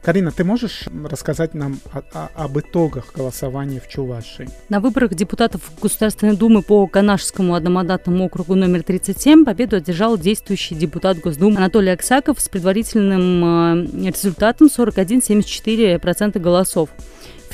[0.00, 4.48] Карина, ты можешь рассказать нам о, о, об итогах голосования в Чувашии?
[4.68, 11.18] На выборах депутатов Государственной Думы по Канашскому одномандатному округу номер 37 победу одержал действующий депутат
[11.18, 16.90] Госдумы Анатолий Аксаков с предварительным э, результатом 41,74% голосов.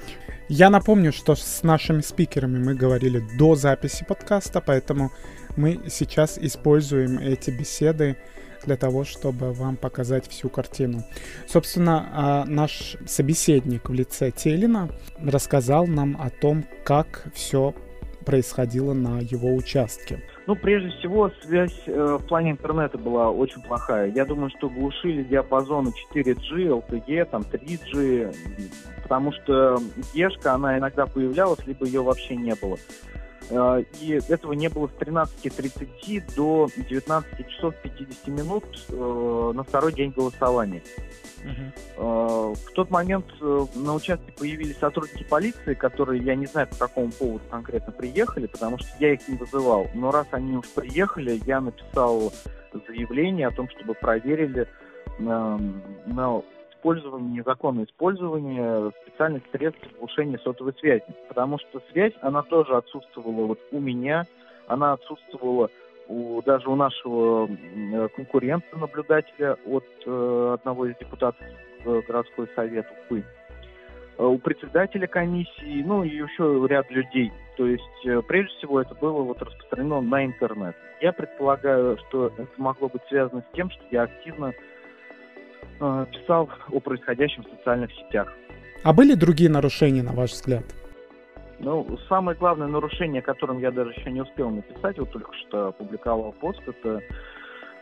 [0.54, 5.10] Я напомню, что с нашими спикерами мы говорили до записи подкаста, поэтому
[5.56, 8.18] мы сейчас используем эти беседы
[8.66, 11.04] для того, чтобы вам показать всю картину.
[11.48, 14.90] Собственно, а, наш собеседник в лице Телина
[15.24, 17.74] рассказал нам о том, как все
[18.26, 20.20] происходило на его участке.
[20.48, 24.12] Ну, прежде всего, связь э, в плане интернета была очень плохая.
[24.12, 28.36] Я думаю, что глушили диапазоны 4G, LTE, там 3G,
[29.12, 29.78] потому что
[30.14, 32.78] Ешка, она иногда появлялась, либо ее вообще не было.
[33.50, 39.92] Э, и этого не было с 13.30 до 19 часов 50 минут э, на второй
[39.92, 40.82] день голосования.
[41.44, 42.56] Uh-huh.
[42.56, 47.44] В тот момент на участке появились сотрудники полиции, которые, я не знаю, по какому поводу
[47.50, 49.88] конкретно приехали, потому что я их не вызывал.
[49.94, 52.32] Но раз они уж приехали, я написал
[52.88, 54.68] заявление о том, чтобы проверили
[55.20, 55.60] на,
[56.06, 56.44] на
[56.82, 61.06] использование, незаконное использование специальных средств глушения сотовой связи.
[61.28, 64.26] Потому что связь, она тоже отсутствовала вот у меня,
[64.68, 65.70] она отсутствовала
[66.08, 67.48] у, даже у нашего
[68.16, 71.46] конкурента, наблюдателя от э, одного из депутатов
[71.86, 73.24] в городской совет Уфы,
[74.18, 77.32] э, у председателя комиссии, ну и еще ряд людей.
[77.58, 80.76] То есть, э, прежде всего, это было вот распространено на интернет.
[81.00, 84.71] Я предполагаю, что это могло быть связано с тем, что я активно э,
[86.12, 88.32] писал о происходящем в социальных сетях.
[88.84, 90.64] А были другие нарушения, на ваш взгляд?
[91.64, 95.68] Ну, самое главное нарушение, о котором я даже еще не успел написать, вот только что
[95.68, 97.02] опубликовал пост, это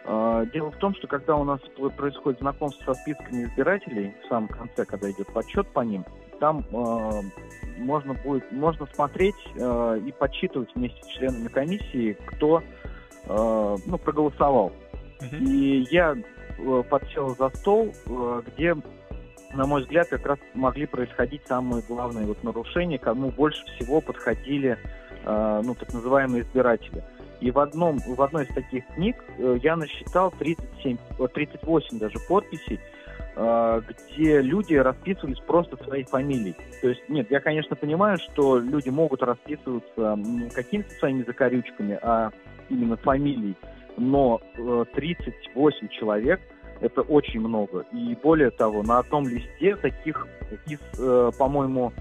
[0.06, 1.62] э, дело в том, что когда у нас
[1.96, 6.04] происходит знакомство со списками избирателей, в самом конце, когда идет подсчет по ним,
[6.42, 7.22] там э,
[7.78, 12.62] можно будет можно смотреть э, и подсчитывать вместе с членами комиссии, кто
[13.28, 14.74] э, ну, проголосовал.
[15.22, 15.40] Uh-huh.
[15.40, 16.24] И я э,
[16.89, 18.76] подсел за стол, э, где
[19.54, 24.78] на мой взгляд, как раз могли происходить самые главные вот нарушения, кому больше всего подходили
[25.26, 27.04] э, ну, так называемые избиратели.
[27.41, 30.98] И в, одном, в одной из таких книг э, я насчитал 37,
[31.34, 32.80] 38 даже подписей,
[33.36, 36.56] э, где люди расписывались просто своей фамилией.
[36.82, 40.19] То есть, нет, я, конечно, понимаю, что люди могут расписываться
[40.54, 42.32] какими-то своими закорючками, а
[42.69, 43.56] именно фамилией,
[44.00, 46.40] но э, 38 человек–
[46.82, 47.86] это очень много.
[47.92, 50.28] И более того, на одном листе таких
[50.68, 51.92] из, э, по-моему,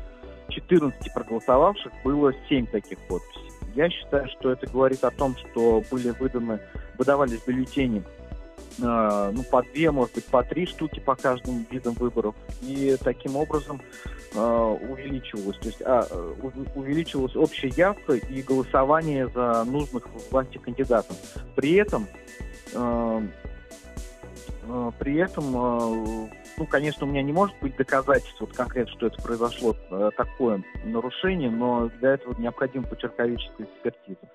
[0.48, 3.48] 14 проголосовавших было 7 таких подписей.
[3.74, 6.60] Я считаю, что это говорит о том, что были выданы,
[6.96, 8.27] выдавались бюллетени э,
[8.78, 12.34] ну, по две, может быть, по три штуки по каждым видам выборов.
[12.62, 13.80] И таким образом
[14.34, 16.06] э, увеличивалась, то есть а,
[16.74, 21.16] увеличивалась общая явка и голосование за нужных власти кандидатов.
[21.56, 22.06] При этом
[24.68, 29.22] Э, при этом, ну, конечно, у меня не может быть доказательств вот конкретно, что это
[29.22, 29.74] произошло
[30.16, 34.28] такое нарушение, но для этого необходима почерковическая экспертиза.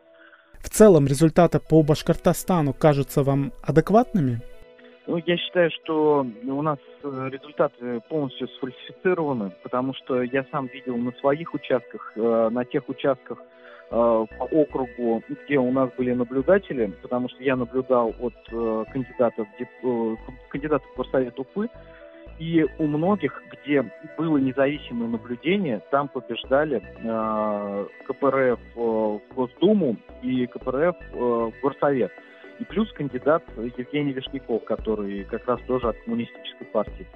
[0.63, 4.41] В целом результаты по Башкортостану кажутся вам адекватными?
[5.05, 11.11] Ну, я считаю, что у нас результаты полностью сфальсифицированы, потому что я сам видел на
[11.19, 13.37] своих участках, на тех участках,
[13.95, 19.47] Э, по округу, где у нас были наблюдатели, потому что я наблюдал от э, кандидатов,
[19.59, 20.15] э,
[20.49, 21.69] кандидатов в Горсовет Уфы,
[22.39, 23.83] и у многих, где
[24.17, 32.11] было независимое наблюдение, там побеждали э, КПРФ э, в Госдуму и КПРФ э, в Горсовет.
[32.59, 33.43] И плюс кандидат
[33.77, 37.07] Евгений Вишняков, который как раз тоже от коммунистической партии.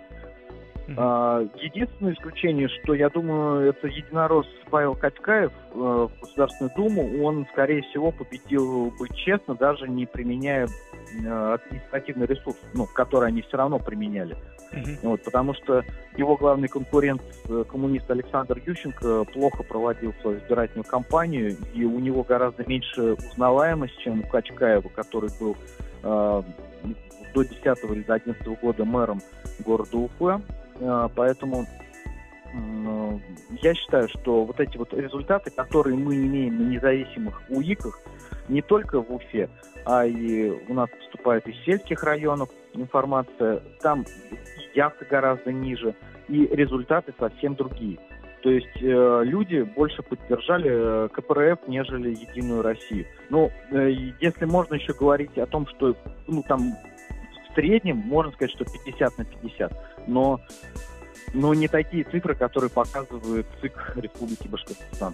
[0.87, 1.49] Uh-huh.
[1.61, 7.81] Единственное исключение, что я думаю, это единорос Павел Качкаев э, в Государственную Думу, он, скорее
[7.83, 13.79] всего, победил бы честно, даже не применяя э, административный ресурс, ну, который они все равно
[13.79, 14.37] применяли.
[14.71, 14.97] Uh-huh.
[15.03, 15.83] Вот, потому что
[16.15, 22.23] его главный конкурент, э, коммунист Александр Ющенко, плохо проводил свою избирательную кампанию, и у него
[22.23, 25.57] гораздо меньше узнаваемость, чем у Качкаева, который был
[26.03, 26.43] э,
[27.33, 27.57] до 10
[27.91, 29.21] или до 11 года мэром
[29.65, 30.41] города Уфы.
[30.81, 31.65] А, поэтому
[33.61, 37.99] я считаю, что вот эти вот результаты, которые мы имеем на независимых УИКах,
[38.47, 39.49] не только в Уфе,
[39.85, 44.05] а и у нас поступает из сельских районов информация, там
[44.73, 45.93] явка гораздо ниже,
[46.29, 47.99] и результаты совсем другие.
[48.43, 53.05] То есть э, люди больше поддержали э, КПРФ, нежели Единую Россию.
[53.29, 53.89] Ну, э,
[54.21, 55.95] если можно еще говорить о том, что
[56.27, 56.73] ну, там
[57.57, 60.07] среднем можно сказать, что 50 на 50.
[60.07, 60.39] Но
[61.33, 65.13] но не такие цифры, которые показывает ЦИК Республики Башкортостан.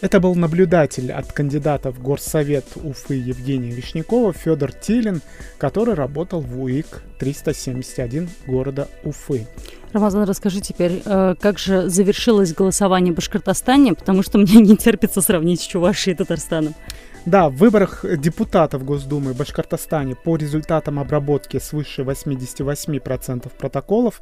[0.00, 5.22] Это был наблюдатель от кандидата в Горсовет Уфы Евгения Вишнякова Федор Тилин,
[5.56, 9.46] который работал в УИК 371 города Уфы.
[9.92, 15.20] Рамазан, расскажи теперь, э, как же завершилось голосование в Башкортостане, потому что мне не терпится
[15.20, 16.74] сравнить с Чувашией и Татарстаном.
[17.26, 24.20] Да, в выборах депутатов Госдумы в Башкортостане по результатам обработки свыше 88% протоколов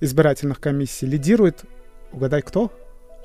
[0.00, 1.64] избирательных комиссий лидирует,
[2.12, 2.72] угадай, кто?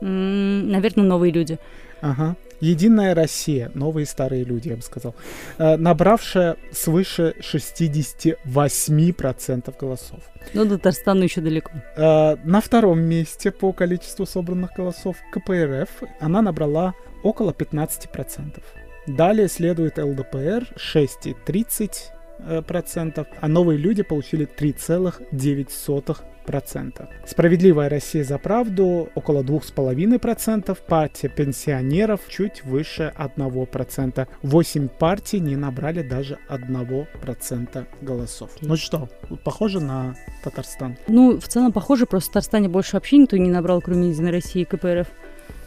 [0.02, 1.58] наверное, новые люди.
[2.02, 2.36] Ага.
[2.60, 5.16] Единая Россия, новые старые люди, я бы сказал,
[5.58, 10.20] э, набравшая свыше 68% голосов.
[10.53, 11.72] Ну, до Татарстану еще далеко.
[11.97, 15.89] Э, на втором месте по количеству собранных голосов КПРФ
[16.20, 16.93] она набрала
[17.24, 18.64] около 15%.
[19.08, 27.08] Далее следует ЛДПР 6,30%, а новые люди получили 3,9%.
[27.26, 34.28] Справедливая Россия за правду около 2,5%, партия пенсионеров чуть выше 1%.
[34.44, 38.52] 8 партий не набрали даже 1% голосов.
[38.62, 39.10] Ну что,
[39.44, 40.98] похоже на Татарстан?
[41.08, 44.62] Ну, в целом похоже, просто в Татарстане больше вообще никто не набрал, кроме Единой России
[44.62, 45.08] и КПРФ.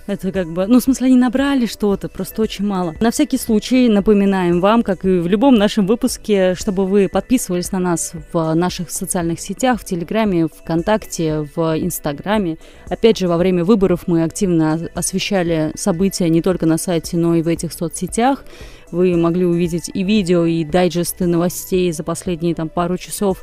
[0.09, 2.95] Это как бы, ну, в смысле, они набрали что-то, просто очень мало.
[2.99, 7.79] На всякий случай напоминаем вам, как и в любом нашем выпуске, чтобы вы подписывались на
[7.79, 12.57] нас в наших социальных сетях, в Телеграме, ВКонтакте, в Инстаграме.
[12.89, 17.43] Опять же, во время выборов мы активно освещали события не только на сайте, но и
[17.43, 18.47] в этих соцсетях.
[18.91, 23.43] Вы могли увидеть и видео, и дайджесты новостей за последние там пару часов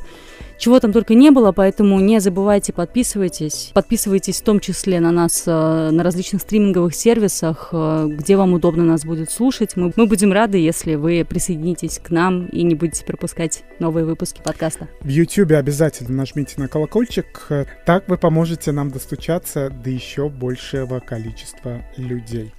[0.58, 3.70] чего там только не было, поэтому не забывайте, подписывайтесь.
[3.74, 8.84] Подписывайтесь в том числе на нас э, на различных стриминговых сервисах, э, где вам удобно
[8.84, 9.76] нас будет слушать.
[9.76, 14.40] Мы, мы будем рады, если вы присоединитесь к нам и не будете пропускать новые выпуски
[14.42, 14.88] подкаста.
[15.00, 17.48] В YouTube обязательно нажмите на колокольчик.
[17.84, 22.52] Так вы поможете нам достучаться до еще большего количества людей.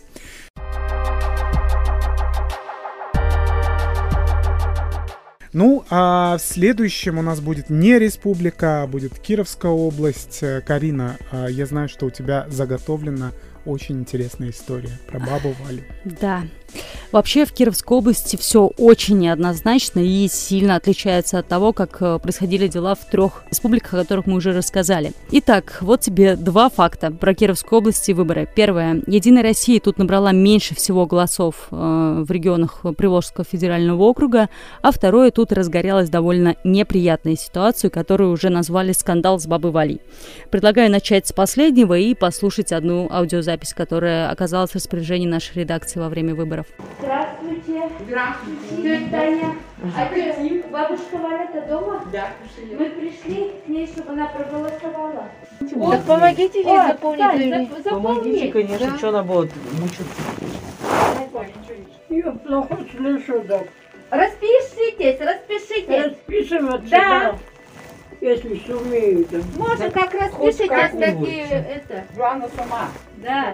[5.58, 10.44] Ну, а в следующем у нас будет не республика, а будет Кировская область.
[10.64, 13.32] Карина, а, я знаю, что у тебя заготовлена
[13.66, 15.82] очень интересная история про бабу Валю.
[16.06, 16.44] Да.
[17.12, 22.68] Вообще в Кировской области все очень неоднозначно и сильно отличается от того, как э, происходили
[22.68, 25.14] дела в трех республиках, о которых мы уже рассказали.
[25.32, 28.48] Итак, вот тебе два факта про Кировскую область и выборы.
[28.54, 29.02] Первое.
[29.08, 34.50] Единая Россия тут набрала меньше всего голосов э, в регионах Приволжского федерального округа,
[34.82, 40.02] а второе, тут разгорелась довольно неприятная ситуация, которую уже назвали скандал с бабой Валей.
[40.52, 46.10] Предлагаю начать с последнего и послушать одну аудиозапись, которая оказалась в распоряжении нашей редакции во
[46.10, 46.57] время выборов.
[47.00, 47.90] Здравствуйте.
[48.00, 48.76] Здравствуйте.
[48.82, 49.56] Тетя Таня.
[49.96, 52.04] А ты, бабушка Валета дома?
[52.12, 52.30] Да.
[52.80, 55.26] Мы пришли к ней, чтобы она проголосовала.
[55.76, 55.92] Вот.
[55.92, 57.20] Так помогите ей О, заполнить.
[57.20, 57.70] Тань, заявление.
[57.84, 57.90] зап-.
[57.90, 58.98] Помогите, конечно, Да.
[58.98, 60.06] что она будет мучиться.
[62.10, 63.62] Я плохо слышу, да.
[64.10, 66.06] Распишитесь, распишитесь.
[66.06, 67.00] Расписываться, Да.
[67.00, 67.36] да.
[68.20, 69.40] Если сумею, да.
[69.58, 72.04] Можно как распишитесь, такие, это.
[72.16, 72.88] Главное, сама.
[73.18, 73.54] Да.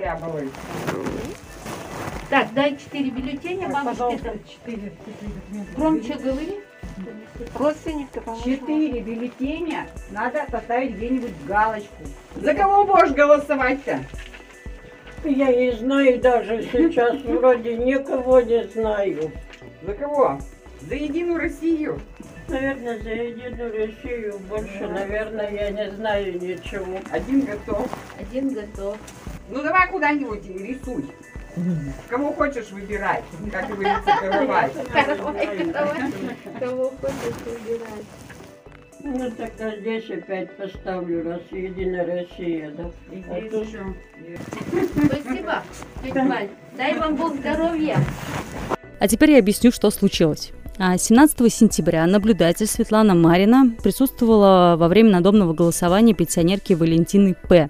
[2.34, 4.17] Так, дай четыре бюллетеня, бабушке.
[4.23, 4.39] там.
[4.43, 4.91] четыре.
[5.77, 6.61] Громче говори.
[7.53, 8.45] Родственник-то поможет.
[8.45, 11.93] Четыре бюллетеня надо поставить где-нибудь галочку.
[12.38, 13.99] За кого будешь голосовать-то?
[15.25, 19.31] Я не знаю даже сейчас, вроде никого не знаю.
[19.84, 20.39] За кого?
[20.81, 22.01] За Единую Россию.
[22.47, 26.97] Наверное, за Единую Россию больше, наверное, я не знаю ничего.
[27.11, 27.88] Один готов.
[28.19, 28.97] Один готов.
[29.51, 31.05] Ну давай куда-нибудь рисуй.
[32.10, 34.72] Кого хочешь выбирай, как говорится, каравай.
[34.91, 36.12] Каравай, каравай.
[36.60, 38.06] Кого хочешь выбирать.
[39.04, 42.89] Ну так а здесь опять поставлю, раз Единая Россия, да.
[43.30, 43.68] А тут.
[43.68, 45.64] Спасибо,
[46.01, 46.49] тетя Валь.
[46.78, 47.97] Дай вам Бог здоровья.
[48.99, 50.54] А теперь я объясню, что случилось.
[50.86, 57.69] А 17 сентября наблюдатель Светлана Марина присутствовала во время надомного голосования пенсионерки Валентины П.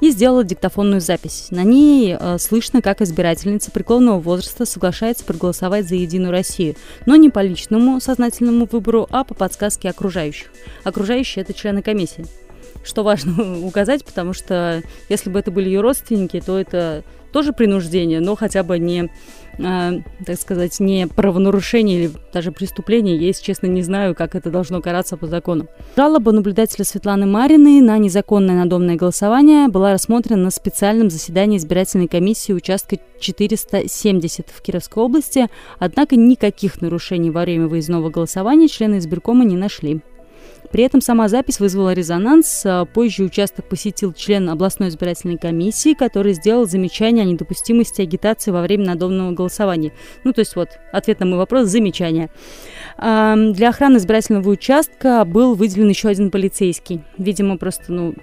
[0.00, 1.52] и сделала диктофонную запись.
[1.52, 6.74] На ней э, слышно, как избирательница преклонного возраста соглашается проголосовать за Единую Россию,
[7.06, 10.48] но не по личному сознательному выбору, а по подсказке окружающих.
[10.82, 12.26] Окружающие– это члены комиссии.
[12.84, 18.20] Что важно указать, потому что если бы это были ее родственники, то это тоже принуждение,
[18.20, 19.10] но хотя бы не,
[19.58, 19.92] э,
[20.24, 23.16] так сказать, не правонарушение или даже преступление.
[23.16, 25.66] Я, если честно, не знаю, как это должно караться по закону.
[25.96, 32.52] Жалоба наблюдателя Светланы Марины на незаконное надомное голосование была рассмотрена на специальном заседании избирательной комиссии
[32.52, 35.48] участка 470 в Кировской области,
[35.78, 40.00] однако никаких нарушений во время выездного голосования члены избиркома не нашли.
[40.70, 42.62] При этом сама запись вызвала резонанс.
[42.64, 48.62] А позже участок посетил член областной избирательной комиссии, который сделал замечание о недопустимости агитации во
[48.62, 49.92] время надомного голосования.
[50.24, 52.30] Ну, то есть вот ответ на мой вопрос– замечание.
[52.98, 57.02] Для охраны избирательного участка был выделен еще один полицейский.
[57.16, 58.14] Видимо, просто, ну,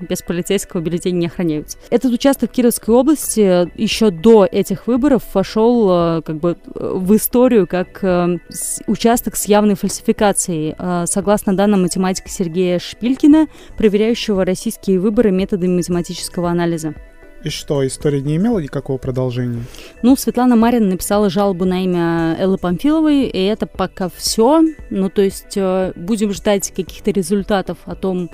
[0.00, 1.78] без полицейского бюллетени не охраняются.
[1.90, 8.02] Этот участок Кировской области еще до этих выборов вошел э, как бы в историю как
[8.02, 8.38] э,
[8.86, 10.74] участок с явной фальсификацией.
[10.78, 16.94] Э, согласно данным математика Сергея Шпилькина, проверяющего российские выборы методами математического анализа.
[17.44, 19.62] И что, история не имела никакого продолжения?
[20.02, 24.62] Ну, Светлана Марина написала жалобу на имя Эллы Памфиловой, и это пока все.
[24.90, 25.56] Ну, то есть
[25.94, 28.28] будем ждать каких-то результатов о том,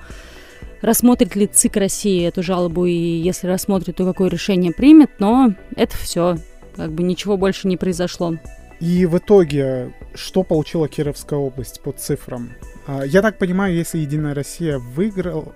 [0.85, 5.97] рассмотрит ли ЦИК России эту жалобу, и если рассмотрит, то какое решение примет, но это
[5.97, 6.37] все,
[6.76, 8.37] как бы ничего больше не произошло.
[8.80, 12.51] И в итоге, что получила Кировская область по цифрам?
[12.87, 15.55] А, я так понимаю, если Единая Россия выиграла...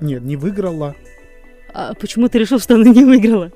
[0.00, 0.94] Нет, не выиграла.
[1.72, 3.50] А почему ты решил, что она не выиграла?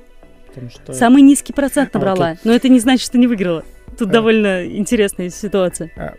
[0.49, 0.93] Потому что...
[0.95, 3.65] Самый низкий процент а, набрала, а, но это не значит, что не выиграла.
[3.97, 4.13] Тут а...
[4.13, 5.93] довольно интересная ситуация.
[5.97, 6.15] А,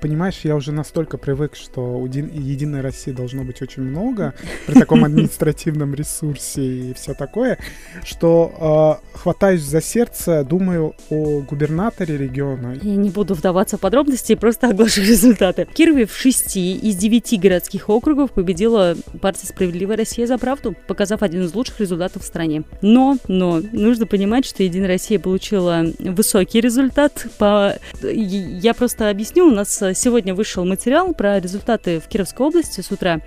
[0.00, 4.34] понимаешь, я уже настолько привык, что у Единой России должно быть очень много
[4.66, 7.58] при таком административном ресурсе и все такое,
[8.04, 12.78] что э, хватаюсь за сердце, думаю о губернаторе региона.
[12.82, 15.66] Я не буду вдаваться в подробности, просто оглашу результаты.
[15.66, 21.22] В Кирове в шести из девяти городских округов победила партия «Справедливая Россия за правду», показав
[21.22, 22.64] один из лучших результатов в стране.
[22.80, 27.26] Но, но, нужно понимать, что Единая Россия получила высокий результат.
[27.38, 27.78] По...
[28.02, 32.80] Я просто объясню, у нас нас э, сегодня вышел материал про результаты в Кировской области
[32.80, 33.20] с утра.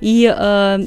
[0.00, 0.78] И э,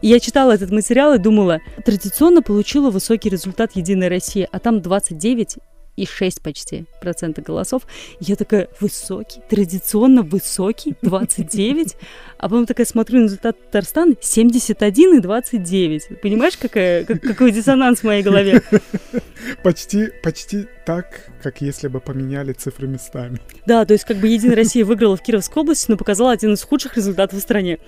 [0.00, 5.58] я читала этот материал и думала, традиционно получила высокий результат Единая Россия, а там 29
[5.96, 7.82] и 6 почти процента голосов.
[8.20, 11.96] Я такая, высокий, традиционно высокий, 29.
[12.38, 16.20] А потом такая смотрю на результат Татарстана, 71 и 29.
[16.22, 18.62] Понимаешь, какая, как, какой диссонанс в моей голове?
[19.62, 23.38] Почти, почти так, как если бы поменяли цифры местами.
[23.66, 26.62] Да, то есть как бы Единая Россия выиграла в Кировской области, но показала один из
[26.62, 27.78] худших результатов в стране.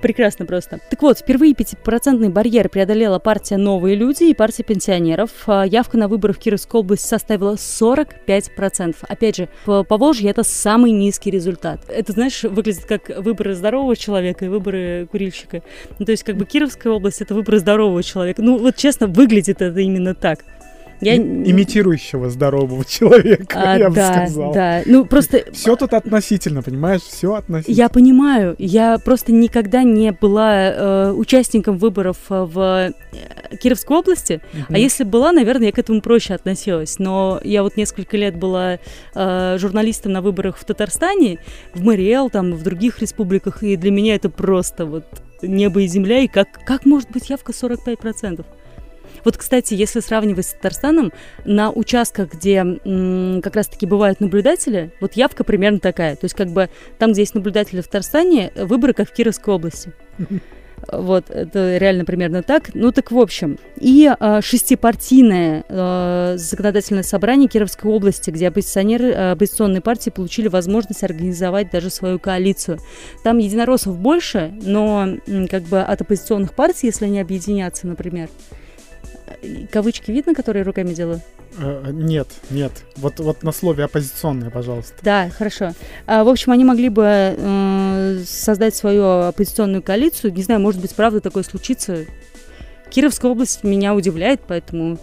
[0.00, 0.80] Прекрасно просто.
[0.90, 5.30] Так вот, впервые 5% барьер преодолела партия «Новые люди» и партия пенсионеров.
[5.46, 8.96] А, явка на выборы в Кировской области составила 45%.
[9.02, 11.80] Опять же, по Поволжье это самый низкий результат.
[11.88, 15.62] Это, знаешь, выглядит как выборы здорового человека и выборы курильщика.
[15.98, 18.42] Ну, то есть как бы Кировская область это выборы здорового человека.
[18.42, 20.44] Ну вот честно, выглядит это именно так.
[21.00, 21.16] Я...
[21.16, 24.52] Имитирующего здорового человека, а, я да, бы сказал.
[24.52, 25.44] Да, ну просто...
[25.52, 27.02] Все тут относительно, понимаешь?
[27.02, 27.76] Все относительно.
[27.76, 28.54] Я понимаю.
[28.58, 34.40] Я просто никогда не была э, участником выборов э, в э, Кировской области.
[34.52, 34.64] Угу.
[34.70, 36.98] А если была, наверное, я к этому проще относилась.
[36.98, 38.78] Но я вот несколько лет была
[39.14, 41.38] э, журналистом на выборах в Татарстане,
[41.74, 43.62] в Мариэл, там, в других республиках.
[43.62, 45.04] И для меня это просто вот
[45.42, 46.20] небо и земля.
[46.20, 48.44] И как, как может быть явка 45%?
[49.26, 51.12] Вот, кстати, если сравнивать с Татарстаном,
[51.44, 56.14] на участках, где м, как раз-таки бывают наблюдатели, вот явка примерно такая.
[56.14, 56.70] То есть как бы
[57.00, 59.92] там, где есть наблюдатели в Татарстане, выборы как в Кировской области.
[60.92, 62.74] Вот, это реально примерно так.
[62.74, 63.58] Ну так в общем.
[63.80, 71.02] И э, шестипартийное э, законодательное собрание Кировской области, где оппозиционеры, э, оппозиционные партии получили возможность
[71.02, 72.78] организовать даже свою коалицию.
[73.24, 78.28] Там единороссов больше, но э, как бы от оппозиционных партий, если они объединятся, например,
[79.70, 81.20] кавычки видно, которые руками делаю?
[81.58, 82.72] Э, нет, нет.
[82.96, 84.94] Вот, вот на слове оппозиционное, пожалуйста.
[85.02, 85.72] Да, хорошо.
[86.06, 90.32] А, в общем, они могли бы э, создать свою оппозиционную коалицию.
[90.32, 92.04] Не знаю, может быть, правда такое случится.
[92.90, 94.98] Кировская область меня удивляет, поэтому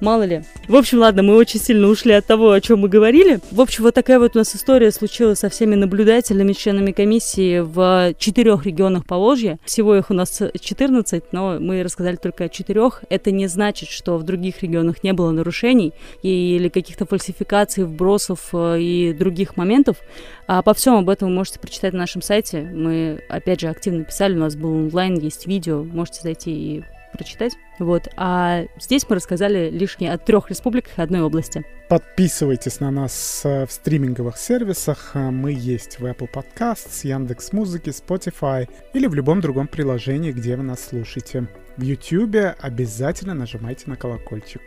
[0.00, 0.42] мало ли.
[0.68, 3.40] В общем, ладно, мы очень сильно ушли от того, о чем мы говорили.
[3.50, 8.14] В общем, вот такая вот у нас история случилась со всеми наблюдателями, членами комиссии в
[8.18, 9.58] четырех регионах Поволжья.
[9.64, 13.04] Всего их у нас 14, но мы рассказали только о четырех.
[13.08, 15.92] Это не значит, что в других регионах не было нарушений
[16.22, 19.98] или каких-то фальсификаций, вбросов э, и других моментов.
[20.46, 22.62] А по всем об этом вы можете прочитать на нашем сайте.
[22.62, 27.56] Мы, опять же, активно писали, у нас был онлайн, есть видео, можете зайти и прочитать.
[27.78, 28.08] Вот.
[28.16, 31.64] А здесь мы рассказали лишнее о трех республиках и одной области.
[31.88, 35.12] Подписывайтесь на нас э, в стриминговых сервисах.
[35.14, 40.56] Э, мы есть в Apple Podcasts, Яндекс Музыки, Spotify или в любом другом приложении, где
[40.56, 41.46] вы нас слушаете.
[41.76, 44.62] В YouTube обязательно нажимайте на колокольчик.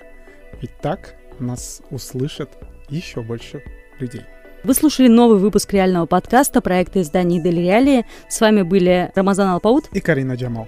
[0.61, 2.49] Ведь так нас услышат
[2.89, 3.63] еще больше
[3.99, 4.21] людей.
[4.63, 8.05] Вы слушали новый выпуск реального подкаста проекта издания Дель Реалии.
[8.27, 10.67] С вами были Рамазан Алпаут и Карина Джамал.